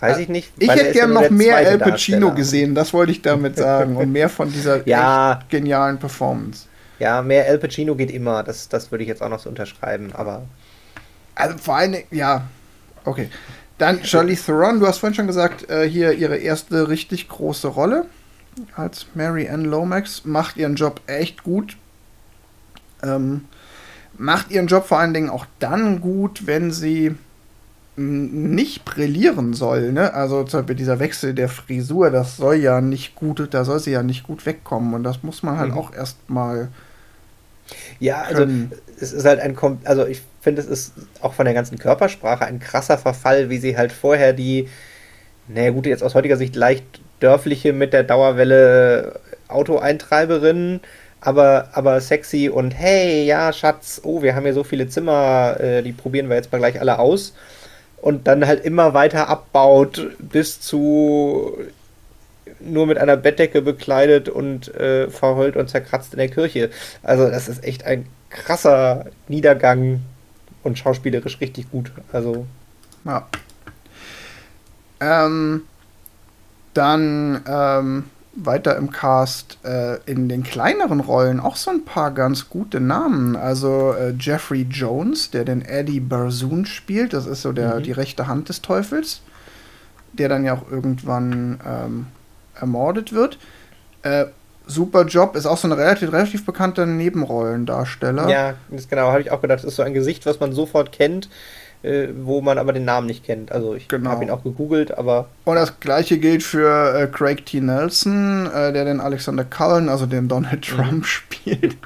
[0.00, 0.52] Weiß ich nicht.
[0.58, 3.96] Ich hätte gerne noch mehr Al Pacino gesehen, das wollte ich damit sagen.
[3.96, 6.66] Und mehr von dieser ja, genialen Performance.
[6.98, 8.42] Ja, mehr Al Pacino geht immer.
[8.42, 10.42] Das, das würde ich jetzt auch noch so unterschreiben, aber.
[11.34, 12.46] Also vor allem, ja,
[13.04, 13.30] okay.
[13.78, 18.06] Dann Charlie Theron, du hast vorhin schon gesagt, äh, hier ihre erste richtig große Rolle
[18.74, 20.24] als Mary Ann Lomax.
[20.24, 21.76] Macht ihren Job echt gut.
[23.02, 23.44] Ähm,
[24.16, 27.16] macht ihren Job vor allen Dingen auch dann gut, wenn sie
[27.96, 30.12] nicht brillieren soll, ne?
[30.12, 33.92] Also zum Beispiel dieser Wechsel der Frisur, das soll ja nicht gut, da soll sie
[33.92, 35.78] ja nicht gut wegkommen und das muss man halt mhm.
[35.78, 36.68] auch erstmal.
[37.98, 38.70] Ja, also können.
[39.00, 40.92] es ist halt ein, also ich finde, es ist
[41.22, 44.68] auch von der ganzen Körpersprache ein krasser Verfall, wie sie halt vorher die,
[45.48, 46.84] naja gut, jetzt aus heutiger Sicht leicht
[47.20, 49.18] dörfliche mit der Dauerwelle
[49.48, 50.80] Autoeintreiberin,
[51.20, 55.82] aber, aber sexy und hey, ja, Schatz, oh, wir haben hier so viele Zimmer, äh,
[55.82, 57.32] die probieren wir jetzt mal gleich alle aus
[58.06, 61.58] und dann halt immer weiter abbaut bis zu
[62.60, 66.70] nur mit einer Bettdecke bekleidet und äh, verheult und zerkratzt in der Kirche.
[67.02, 70.02] Also das ist echt ein krasser Niedergang
[70.62, 71.90] und schauspielerisch richtig gut.
[72.12, 72.46] Also
[73.04, 73.26] ja.
[75.00, 75.62] Ähm,
[76.74, 78.04] dann ähm,
[78.36, 83.34] weiter im Cast äh, in den kleineren Rollen auch so ein paar ganz gute Namen.
[83.34, 87.82] Also äh, Jeffrey Jones, der den Eddie Barzoon spielt, das ist so der, mhm.
[87.82, 89.22] die rechte Hand des Teufels,
[90.12, 92.06] der dann ja auch irgendwann ähm,
[92.54, 93.38] ermordet wird.
[94.02, 94.26] Äh,
[94.66, 95.36] super Job.
[95.36, 98.28] Ist auch so ein relativ, relativ bekannter Nebenrollendarsteller.
[98.28, 99.60] Ja, das genau, habe ich auch gedacht.
[99.60, 101.28] Das ist so ein Gesicht, was man sofort kennt,
[101.86, 103.52] äh, wo man aber den Namen nicht kennt.
[103.52, 104.10] Also ich Genau.
[104.10, 107.60] habe ihn auch gegoogelt, aber Und das gleiche gilt für äh, Craig T.
[107.60, 111.76] Nelson, äh, der den Alexander Cullen, also den Donald Trump, spielt.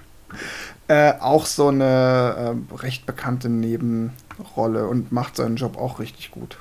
[0.89, 6.57] Äh, auch so eine äh, recht bekannte Nebenrolle und macht seinen Job auch richtig gut.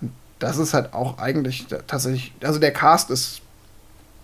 [0.00, 3.40] Und das ist halt auch eigentlich tatsächlich, also der Cast ist,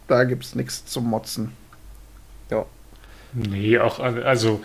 [0.07, 1.53] da gibt es nichts zum Motzen.
[3.33, 4.61] Nee, auch also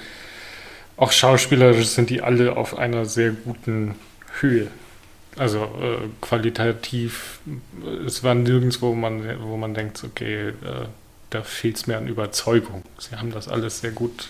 [0.97, 3.95] auch schauspielerisch sind die alle auf einer sehr guten
[4.39, 4.67] Höhe.
[5.37, 7.39] Also äh, qualitativ,
[7.83, 10.53] äh, es war nirgendwo, wo man, wo man denkt, okay, äh,
[11.29, 12.83] da fehlt es mir an Überzeugung.
[12.97, 14.29] Sie haben das alles sehr gut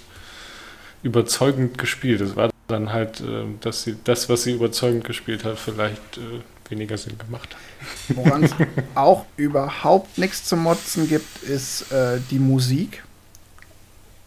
[1.04, 2.22] überzeugend gespielt.
[2.22, 6.72] Es war dann halt, äh, dass sie das, was sie überzeugend gespielt hat, vielleicht äh,
[6.72, 8.18] weniger Sinn gemacht hat.
[8.18, 8.52] Woran es
[8.96, 13.04] auch überhaupt nichts zu motzen gibt, ist äh, die Musik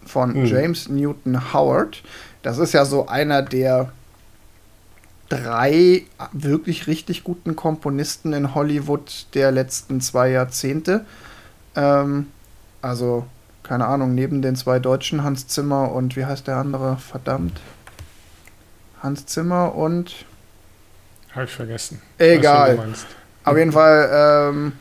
[0.06, 0.46] von Mhm.
[0.46, 2.02] James Newton Howard.
[2.42, 3.92] Das ist ja so einer der
[5.28, 11.04] drei wirklich richtig guten Komponisten in Hollywood der letzten zwei Jahrzehnte.
[11.76, 12.28] Ähm,
[12.80, 13.26] also,
[13.62, 16.96] keine Ahnung, neben den zwei Deutschen, Hans Zimmer und wie heißt der andere?
[16.96, 17.60] Verdammt.
[19.02, 20.24] Hans Zimmer und
[21.32, 22.00] Habe ich vergessen.
[22.16, 22.78] Egal.
[23.44, 24.72] Auf jeden Fall, ähm,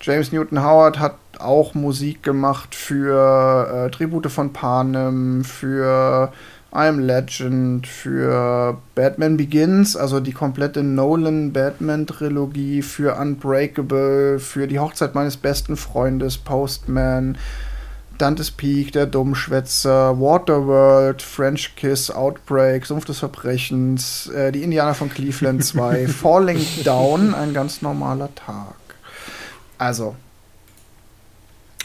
[0.00, 6.32] James Newton Howard hat auch Musik gemacht für äh, Tribute von Panem, für
[6.76, 15.14] I'm Legend, für Batman Begins, also die komplette Nolan Batman-Trilogie, für Unbreakable, für die Hochzeit
[15.14, 17.38] meines besten Freundes, Postman,
[18.18, 25.08] Dante's Peak, Der Dummschwätzer, Waterworld, French Kiss, Outbreak, Sumpf des Verbrechens, äh, Die Indianer von
[25.08, 28.74] Cleveland 2, Falling Down, ein ganz normaler Tag.
[29.78, 30.14] Also,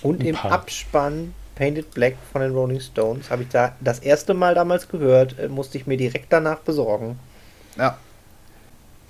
[0.02, 0.36] und im.
[0.36, 5.38] Abspann Painted Black von den Rolling Stones habe ich da das erste Mal damals gehört,
[5.40, 7.20] äh, musste ich mir direkt danach besorgen.
[7.78, 7.98] ja.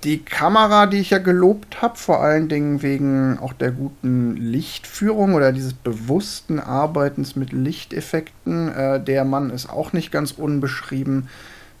[0.04, 5.34] Die Kamera, die ich ja gelobt habe, vor allen Dingen wegen auch der guten Lichtführung
[5.34, 11.28] oder dieses bewussten Arbeitens mit Lichteffekten, äh, der Mann ist auch nicht ganz unbeschrieben.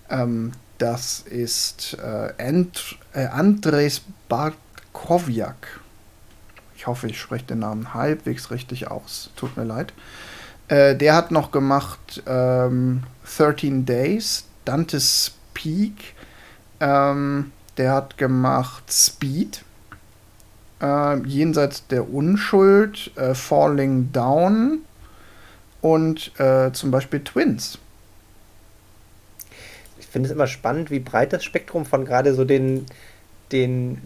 [0.08, 5.80] Ähm, das ist äh, Ant äh, Andres Bartkowiak.
[6.76, 9.30] Ich hoffe, ich spreche den Namen halbwegs richtig aus.
[9.34, 9.92] Tut mir leid.
[10.72, 13.02] Äh, der hat noch gemacht ähm,
[13.36, 16.14] 13 Days, Dante's Peak.
[16.80, 19.64] Ähm, der hat gemacht Speed,
[20.80, 24.78] äh, Jenseits der Unschuld, äh, Falling Down
[25.82, 27.78] und äh, zum Beispiel Twins.
[30.00, 32.86] Ich finde es immer spannend, wie breit das Spektrum von gerade so den,
[33.52, 34.00] den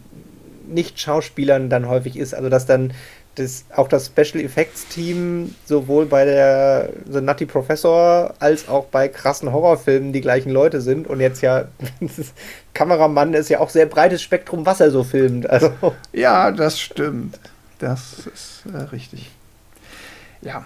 [0.66, 2.34] Nicht-Schauspielern dann häufig ist.
[2.34, 2.92] Also, dass dann
[3.36, 9.08] das, auch das Special Effects Team sowohl bei der The Nutty Professor als auch bei
[9.08, 11.06] krassen Horrorfilmen die gleichen Leute sind.
[11.06, 11.66] Und jetzt ja,
[12.74, 15.48] Kameramann ist ja auch sehr breites Spektrum, was er so filmt.
[15.48, 15.72] Also,
[16.12, 17.38] Ja, das stimmt.
[17.78, 19.30] Das ist äh, richtig.
[20.40, 20.64] Ja.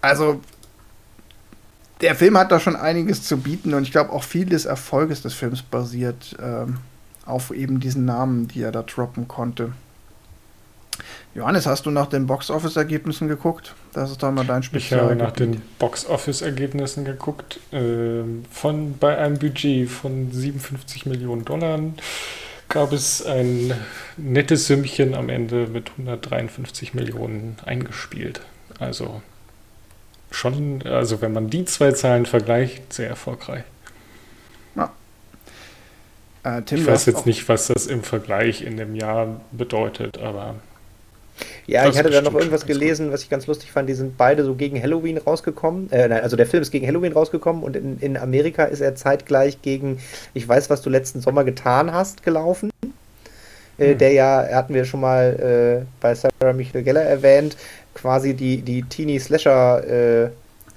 [0.00, 0.40] Also,
[2.00, 5.22] der Film hat da schon einiges zu bieten und ich glaube auch viel des Erfolges
[5.22, 6.78] des Films basiert ähm,
[7.26, 9.72] auf eben diesen Namen, die er da droppen konnte.
[11.34, 13.74] Johannes, hast du nach den Box-Office-Ergebnissen geguckt?
[13.92, 17.60] Das ist doch mal dein Ich habe nach den Box-Office-Ergebnissen geguckt.
[17.72, 21.78] ähm, von, bei einem Budget von 57 Millionen Dollar
[22.68, 23.72] gab es ein
[24.16, 28.40] nettes Sümmchen am Ende mit 153 Millionen eingespielt.
[28.78, 29.22] Also
[30.32, 33.64] schon, also wenn man die zwei Zahlen vergleicht, sehr erfolgreich.
[36.42, 40.54] Äh, Tim, Ich weiß jetzt nicht, was das im Vergleich in dem Jahr bedeutet, aber
[41.66, 43.88] Ja, Das ich hatte da noch irgendwas gelesen, was ich ganz lustig fand.
[43.88, 45.90] Die sind beide so gegen Halloween rausgekommen.
[45.92, 48.94] Äh, nein, also der Film ist gegen Halloween rausgekommen und in, in Amerika ist er
[48.94, 49.98] zeitgleich gegen
[50.34, 52.70] Ich weiß, was du letzten Sommer getan hast, gelaufen.
[53.78, 53.98] Äh, Hm.
[53.98, 57.56] Der ja, hatten wir schon mal äh, bei Sarah Michael Geller erwähnt,
[57.94, 60.30] quasi die, die Teenie-Slasher- äh,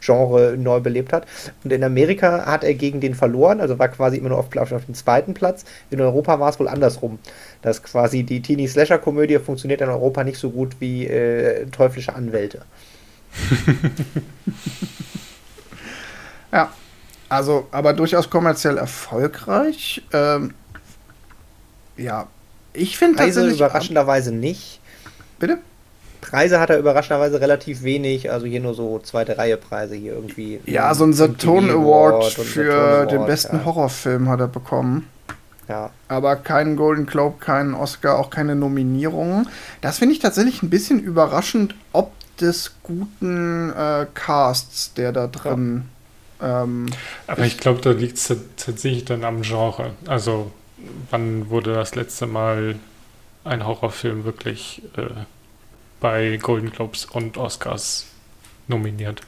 [0.06, 1.26] Genre neu belebt hat.
[1.64, 4.72] Und in Amerika hat er gegen den verloren, also war quasi immer nur auf, auf,
[4.72, 5.64] auf dem zweiten Platz.
[5.90, 7.20] In Europa war es wohl andersrum.
[7.64, 12.62] Dass quasi die Teenie-Slasher-Komödie funktioniert in Europa nicht so gut wie äh, teuflische Anwälte.
[16.54, 16.72] Ja,
[17.30, 20.04] also, aber durchaus kommerziell erfolgreich.
[20.14, 20.54] Ähm,
[21.98, 22.28] ja,
[22.74, 23.60] ich finde Preise tatsächlich.
[23.60, 24.80] überraschenderweise nicht.
[25.40, 25.58] Bitte?
[26.22, 30.62] Preise hat er überraschenderweise relativ wenig, also hier nur so zweite Reihe Preise hier irgendwie.
[30.66, 33.66] Ja, so ein Saturn Award und für Saturn den Award, besten ja.
[33.66, 35.10] Horrorfilm hat er bekommen.
[35.68, 35.92] Ja.
[36.08, 39.48] Aber keinen Golden Globe, keinen Oscar, auch keine Nominierungen.
[39.82, 45.86] Das finde ich tatsächlich ein bisschen überraschend, ob des guten äh, Casts, der da drin.
[46.42, 46.64] Ja.
[46.64, 46.88] Ähm,
[47.28, 49.92] Aber ich glaube, da liegt es tatsächlich dann am Genre.
[50.08, 50.52] Also,
[51.10, 52.76] wann wurde das letzte Mal
[53.44, 55.10] ein Horrorfilm wirklich äh,
[56.00, 58.06] bei Golden Globes und Oscars
[58.68, 59.22] nominiert?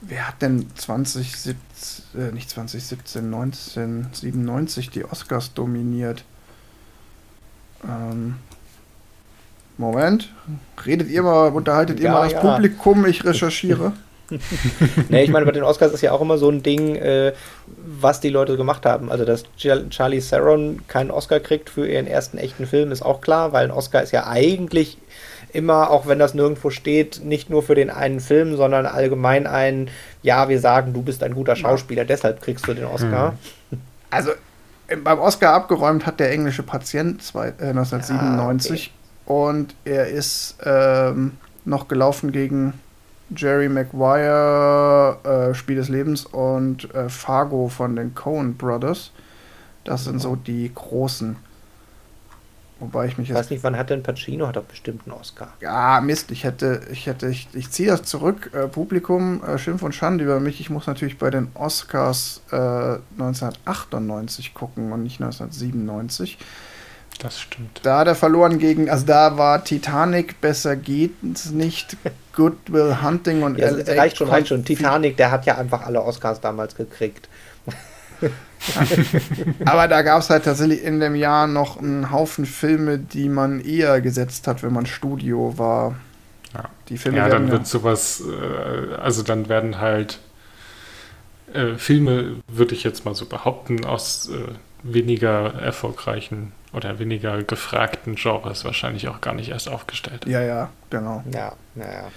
[0.00, 1.56] Wer hat denn 2017,
[2.14, 6.24] äh, nicht 2017, 1997 die Oscars dominiert?
[7.84, 8.36] Ähm,
[9.76, 10.32] Moment.
[10.86, 12.40] Redet ihr mal, unterhaltet ja, ihr mal das ja.
[12.40, 13.92] Publikum, ich recherchiere.
[15.08, 17.32] ne, ich meine, bei den Oscars ist ja auch immer so ein Ding, äh,
[17.66, 19.10] was die Leute gemacht haben.
[19.10, 23.52] Also, dass Charlie Theron keinen Oscar kriegt für ihren ersten echten Film, ist auch klar,
[23.52, 24.98] weil ein Oscar ist ja eigentlich
[25.54, 29.88] immer, auch wenn das nirgendwo steht, nicht nur für den einen Film, sondern allgemein ein,
[30.22, 32.06] ja, wir sagen, du bist ein guter Schauspieler, ja.
[32.06, 33.34] deshalb kriegst du den Oscar.
[33.70, 33.80] Hm.
[34.10, 34.32] Also
[35.02, 39.54] beim Oscar abgeräumt hat der englische Patient zwei, äh, 1997 ah, okay.
[39.54, 41.32] und er ist ähm,
[41.64, 42.74] noch gelaufen gegen
[43.34, 49.12] Jerry Maguire, äh, Spiel des Lebens und äh, Fargo von den Coen Brothers.
[49.84, 51.36] Das sind so die großen.
[52.80, 53.36] Wobei ich mich jetzt.
[53.36, 54.48] Ich weiß nicht, wann hat denn Pacino?
[54.48, 55.52] Hat doch bestimmt einen Oscar.
[55.60, 58.50] Ja, Mist, ich hätte, ich hätte, ich, ich ziehe das zurück.
[58.52, 60.60] Äh, Publikum, äh, Schimpf und Schande über mich.
[60.60, 66.38] Ich muss natürlich bei den Oscars äh, 1998 gucken und nicht 1997.
[67.20, 67.80] Das stimmt.
[67.84, 71.96] Da hat er verloren gegen, also da war Titanic, besser geht's nicht,
[72.34, 74.64] Good Will Hunting und ja, Reicht schon, reicht schon.
[74.64, 77.28] Titanic, der hat ja einfach alle Oscars damals gekriegt.
[79.64, 83.60] Aber da gab es halt tatsächlich in dem Jahr noch einen Haufen Filme, die man
[83.60, 85.96] eher gesetzt hat, wenn man Studio war.
[86.54, 90.20] Ja, die Filme ja dann wird sowas, äh, also dann werden halt
[91.52, 98.16] äh, Filme, würde ich jetzt mal so behaupten, aus äh, weniger erfolgreichen oder weniger gefragten
[98.16, 100.26] Genres wahrscheinlich auch gar nicht erst aufgestellt.
[100.26, 101.22] Ja, ja, genau.
[101.32, 102.08] Ja, ja, ja.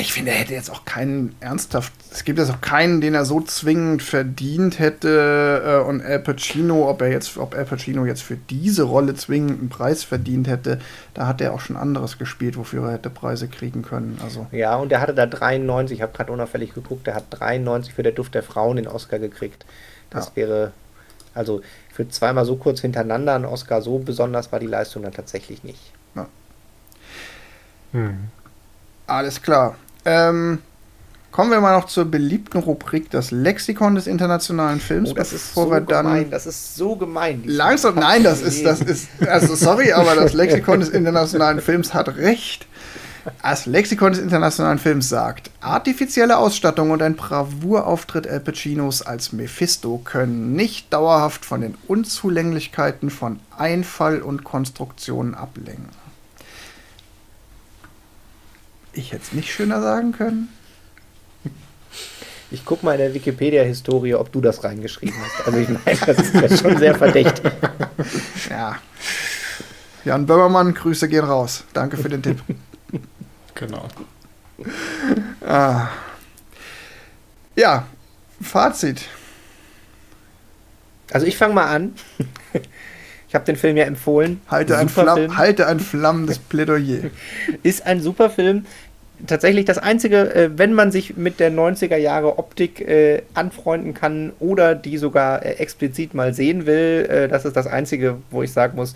[0.00, 1.92] Ich finde, er hätte jetzt auch keinen ernsthaft.
[2.12, 5.82] Es gibt jetzt auch keinen, den er so zwingend verdient hätte.
[5.84, 9.58] Äh, und Al Pacino, ob er jetzt, ob Al Pacino jetzt für diese Rolle zwingend
[9.58, 10.78] einen Preis verdient hätte,
[11.14, 14.20] da hat er auch schon anderes gespielt, wofür er hätte Preise kriegen können.
[14.22, 14.46] Also.
[14.52, 18.04] Ja, und er hatte da 93, ich habe gerade unauffällig geguckt, er hat 93 für
[18.04, 19.66] der Duft der Frauen den Oscar gekriegt.
[20.10, 20.36] Das ja.
[20.36, 20.72] wäre,
[21.34, 21.60] also
[21.92, 25.92] für zweimal so kurz hintereinander ein Oscar, so besonders war die Leistung dann tatsächlich nicht.
[26.14, 26.26] Ja.
[27.92, 28.28] Hm.
[29.08, 29.76] Alles klar.
[30.08, 30.58] Ähm,
[31.30, 35.10] kommen wir mal noch zur beliebten Rubrik, das Lexikon des internationalen Films.
[35.10, 36.30] Oh, das ist so wir dann gemein.
[36.30, 37.42] Das ist so gemein.
[37.44, 42.08] Langsam, nein, das ist, das ist, also sorry, aber das Lexikon des internationalen Films hat
[42.16, 42.66] recht.
[43.42, 50.00] Das Lexikon des internationalen Films sagt, artifizielle Ausstattung und ein Bravourauftritt Al Pacinos als Mephisto
[50.02, 55.97] können nicht dauerhaft von den Unzulänglichkeiten von Einfall und Konstruktionen ablenken.
[58.98, 60.48] Ich hätte es nicht schöner sagen können.
[62.50, 65.46] Ich guck mal in der Wikipedia-Historie, ob du das reingeschrieben hast.
[65.46, 67.44] Also ich meine, das ist ja schon sehr verdächtig.
[68.50, 68.76] Ja.
[70.04, 71.64] Jan Böhmermann, Grüße gehen raus.
[71.74, 72.42] Danke für den Tipp.
[73.54, 73.86] Genau.
[75.46, 75.88] Ah.
[77.54, 77.86] Ja,
[78.40, 79.02] Fazit.
[81.12, 81.94] Also ich fange mal an.
[83.28, 84.40] Ich habe den Film ja empfohlen.
[84.48, 87.10] Halte ein, Flamm, halte ein flammendes Plädoyer.
[87.62, 88.64] Ist ein super Film
[89.26, 94.32] tatsächlich das Einzige, äh, wenn man sich mit der 90er Jahre Optik äh, anfreunden kann
[94.40, 98.52] oder die sogar äh, explizit mal sehen will, äh, das ist das Einzige, wo ich
[98.52, 98.94] sagen muss,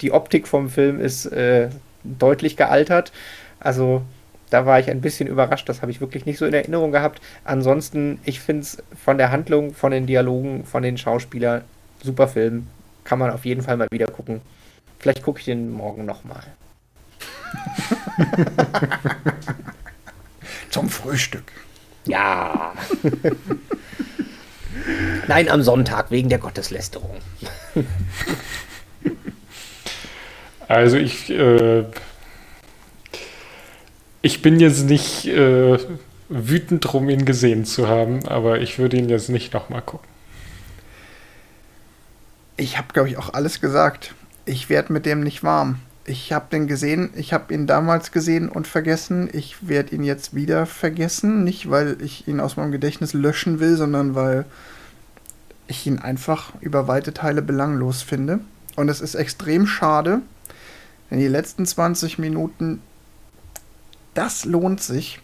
[0.00, 1.68] die Optik vom Film ist äh,
[2.04, 3.12] deutlich gealtert.
[3.60, 4.02] Also
[4.50, 7.20] da war ich ein bisschen überrascht, das habe ich wirklich nicht so in Erinnerung gehabt.
[7.44, 11.62] Ansonsten, ich finde es von der Handlung, von den Dialogen, von den Schauspielern
[12.02, 12.68] super Film.
[13.04, 14.40] Kann man auf jeden Fall mal wieder gucken.
[14.98, 16.42] Vielleicht gucke ich den morgen nochmal.
[20.70, 21.52] Zum Frühstück.
[22.06, 22.72] Ja.
[25.26, 27.16] Nein, am Sonntag wegen der Gotteslästerung.
[30.68, 31.84] also ich, äh,
[34.22, 35.78] ich bin jetzt nicht äh,
[36.28, 40.08] wütend drum, ihn gesehen zu haben, aber ich würde ihn jetzt nicht nochmal gucken.
[42.56, 44.14] Ich habe, glaube ich, auch alles gesagt.
[44.44, 48.48] Ich werde mit dem nicht warm ich habe den gesehen, ich habe ihn damals gesehen
[48.48, 49.28] und vergessen.
[49.32, 51.42] Ich werde ihn jetzt wieder vergessen.
[51.42, 54.44] Nicht, weil ich ihn aus meinem Gedächtnis löschen will, sondern weil
[55.66, 58.40] ich ihn einfach über weite Teile belanglos finde.
[58.76, 60.20] Und es ist extrem schade,
[61.10, 62.80] denn die letzten 20 Minuten,
[64.14, 65.20] das lohnt sich.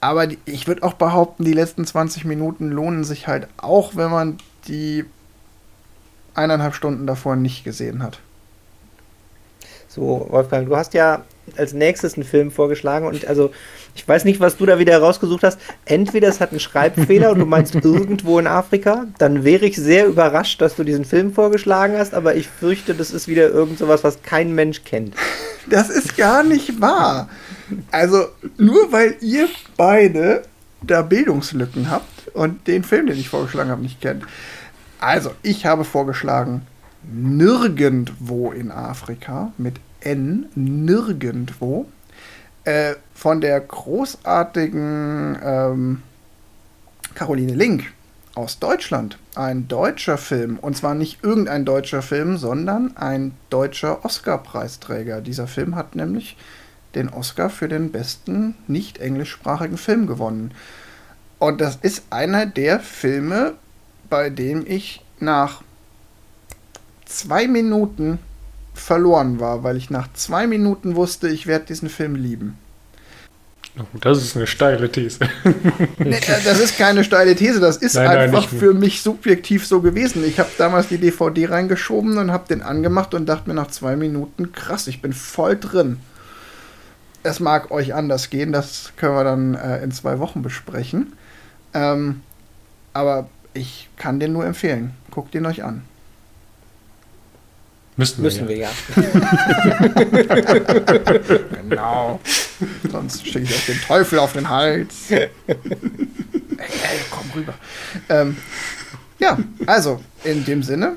[0.00, 4.10] Aber die, ich würde auch behaupten, die letzten 20 Minuten lohnen sich halt auch, wenn
[4.10, 5.04] man die
[6.34, 8.20] eineinhalb Stunden davor nicht gesehen hat.
[9.94, 11.22] So, Wolfgang, du hast ja
[11.58, 13.50] als nächstes einen Film vorgeschlagen und also
[13.94, 15.58] ich weiß nicht, was du da wieder herausgesucht hast.
[15.84, 20.06] Entweder es hat einen Schreibfehler und du meinst irgendwo in Afrika, dann wäre ich sehr
[20.06, 24.02] überrascht, dass du diesen Film vorgeschlagen hast, aber ich fürchte, das ist wieder irgend sowas,
[24.02, 25.14] was kein Mensch kennt.
[25.68, 27.28] Das ist gar nicht wahr.
[27.90, 30.44] Also nur weil ihr beide
[30.80, 34.24] da Bildungslücken habt und den Film, den ich vorgeschlagen habe, nicht kennt.
[35.00, 36.62] Also, ich habe vorgeschlagen,
[37.04, 41.86] nirgendwo in Afrika mit N, nirgendwo,
[42.64, 46.02] äh, von der großartigen ähm,
[47.14, 47.92] Caroline Link
[48.34, 49.18] aus Deutschland.
[49.34, 50.58] Ein deutscher Film.
[50.58, 55.20] Und zwar nicht irgendein deutscher Film, sondern ein deutscher Oscar-Preisträger.
[55.20, 56.36] Dieser Film hat nämlich
[56.94, 60.52] den Oscar für den besten nicht englischsprachigen Film gewonnen.
[61.38, 63.54] Und das ist einer der Filme,
[64.08, 65.62] bei dem ich nach
[67.18, 68.18] zwei Minuten
[68.74, 72.58] verloren war, weil ich nach zwei Minuten wusste, ich werde diesen Film lieben.
[73.78, 75.18] Oh, das ist eine steile These.
[75.98, 79.80] nee, das ist keine steile These, das ist nein, einfach nein, für mich subjektiv so
[79.80, 80.24] gewesen.
[80.26, 83.96] Ich habe damals die DVD reingeschoben und habe den angemacht und dachte mir nach zwei
[83.96, 85.98] Minuten, krass, ich bin voll drin.
[87.22, 91.14] Es mag euch anders gehen, das können wir dann äh, in zwei Wochen besprechen.
[91.72, 92.20] Ähm,
[92.92, 94.92] aber ich kann den nur empfehlen.
[95.10, 95.82] Guckt ihn euch an.
[98.02, 98.70] Müssen, Müssen wir, ja.
[101.62, 102.18] genau.
[102.90, 104.92] Sonst schicke ich euch den Teufel auf den Hals.
[105.12, 105.60] ey, ey,
[107.12, 107.54] komm rüber.
[108.08, 108.38] Ähm,
[109.20, 110.96] ja, also, in dem Sinne,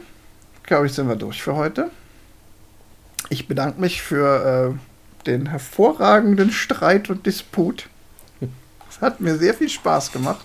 [0.63, 1.91] glaube ich, sind wir durch für heute.
[3.29, 7.87] Ich bedanke mich für äh, den hervorragenden Streit und Disput.
[8.89, 10.43] Es hat mir sehr viel Spaß gemacht.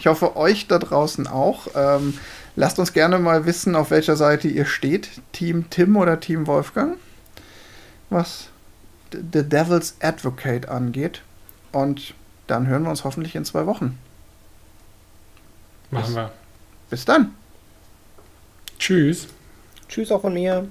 [0.00, 1.68] Ich hoffe, euch da draußen auch.
[1.76, 2.18] Ähm,
[2.56, 5.08] lasst uns gerne mal wissen, auf welcher Seite ihr steht.
[5.32, 6.96] Team Tim oder Team Wolfgang.
[8.08, 8.48] Was
[9.12, 11.22] The Devil's Advocate angeht.
[11.72, 12.14] Und
[12.46, 13.98] dann hören wir uns hoffentlich in zwei Wochen.
[15.90, 16.32] Machen wir.
[16.88, 17.34] Bis dann.
[18.78, 19.28] Tschüss.
[19.88, 20.66] Tschüss auch von mir.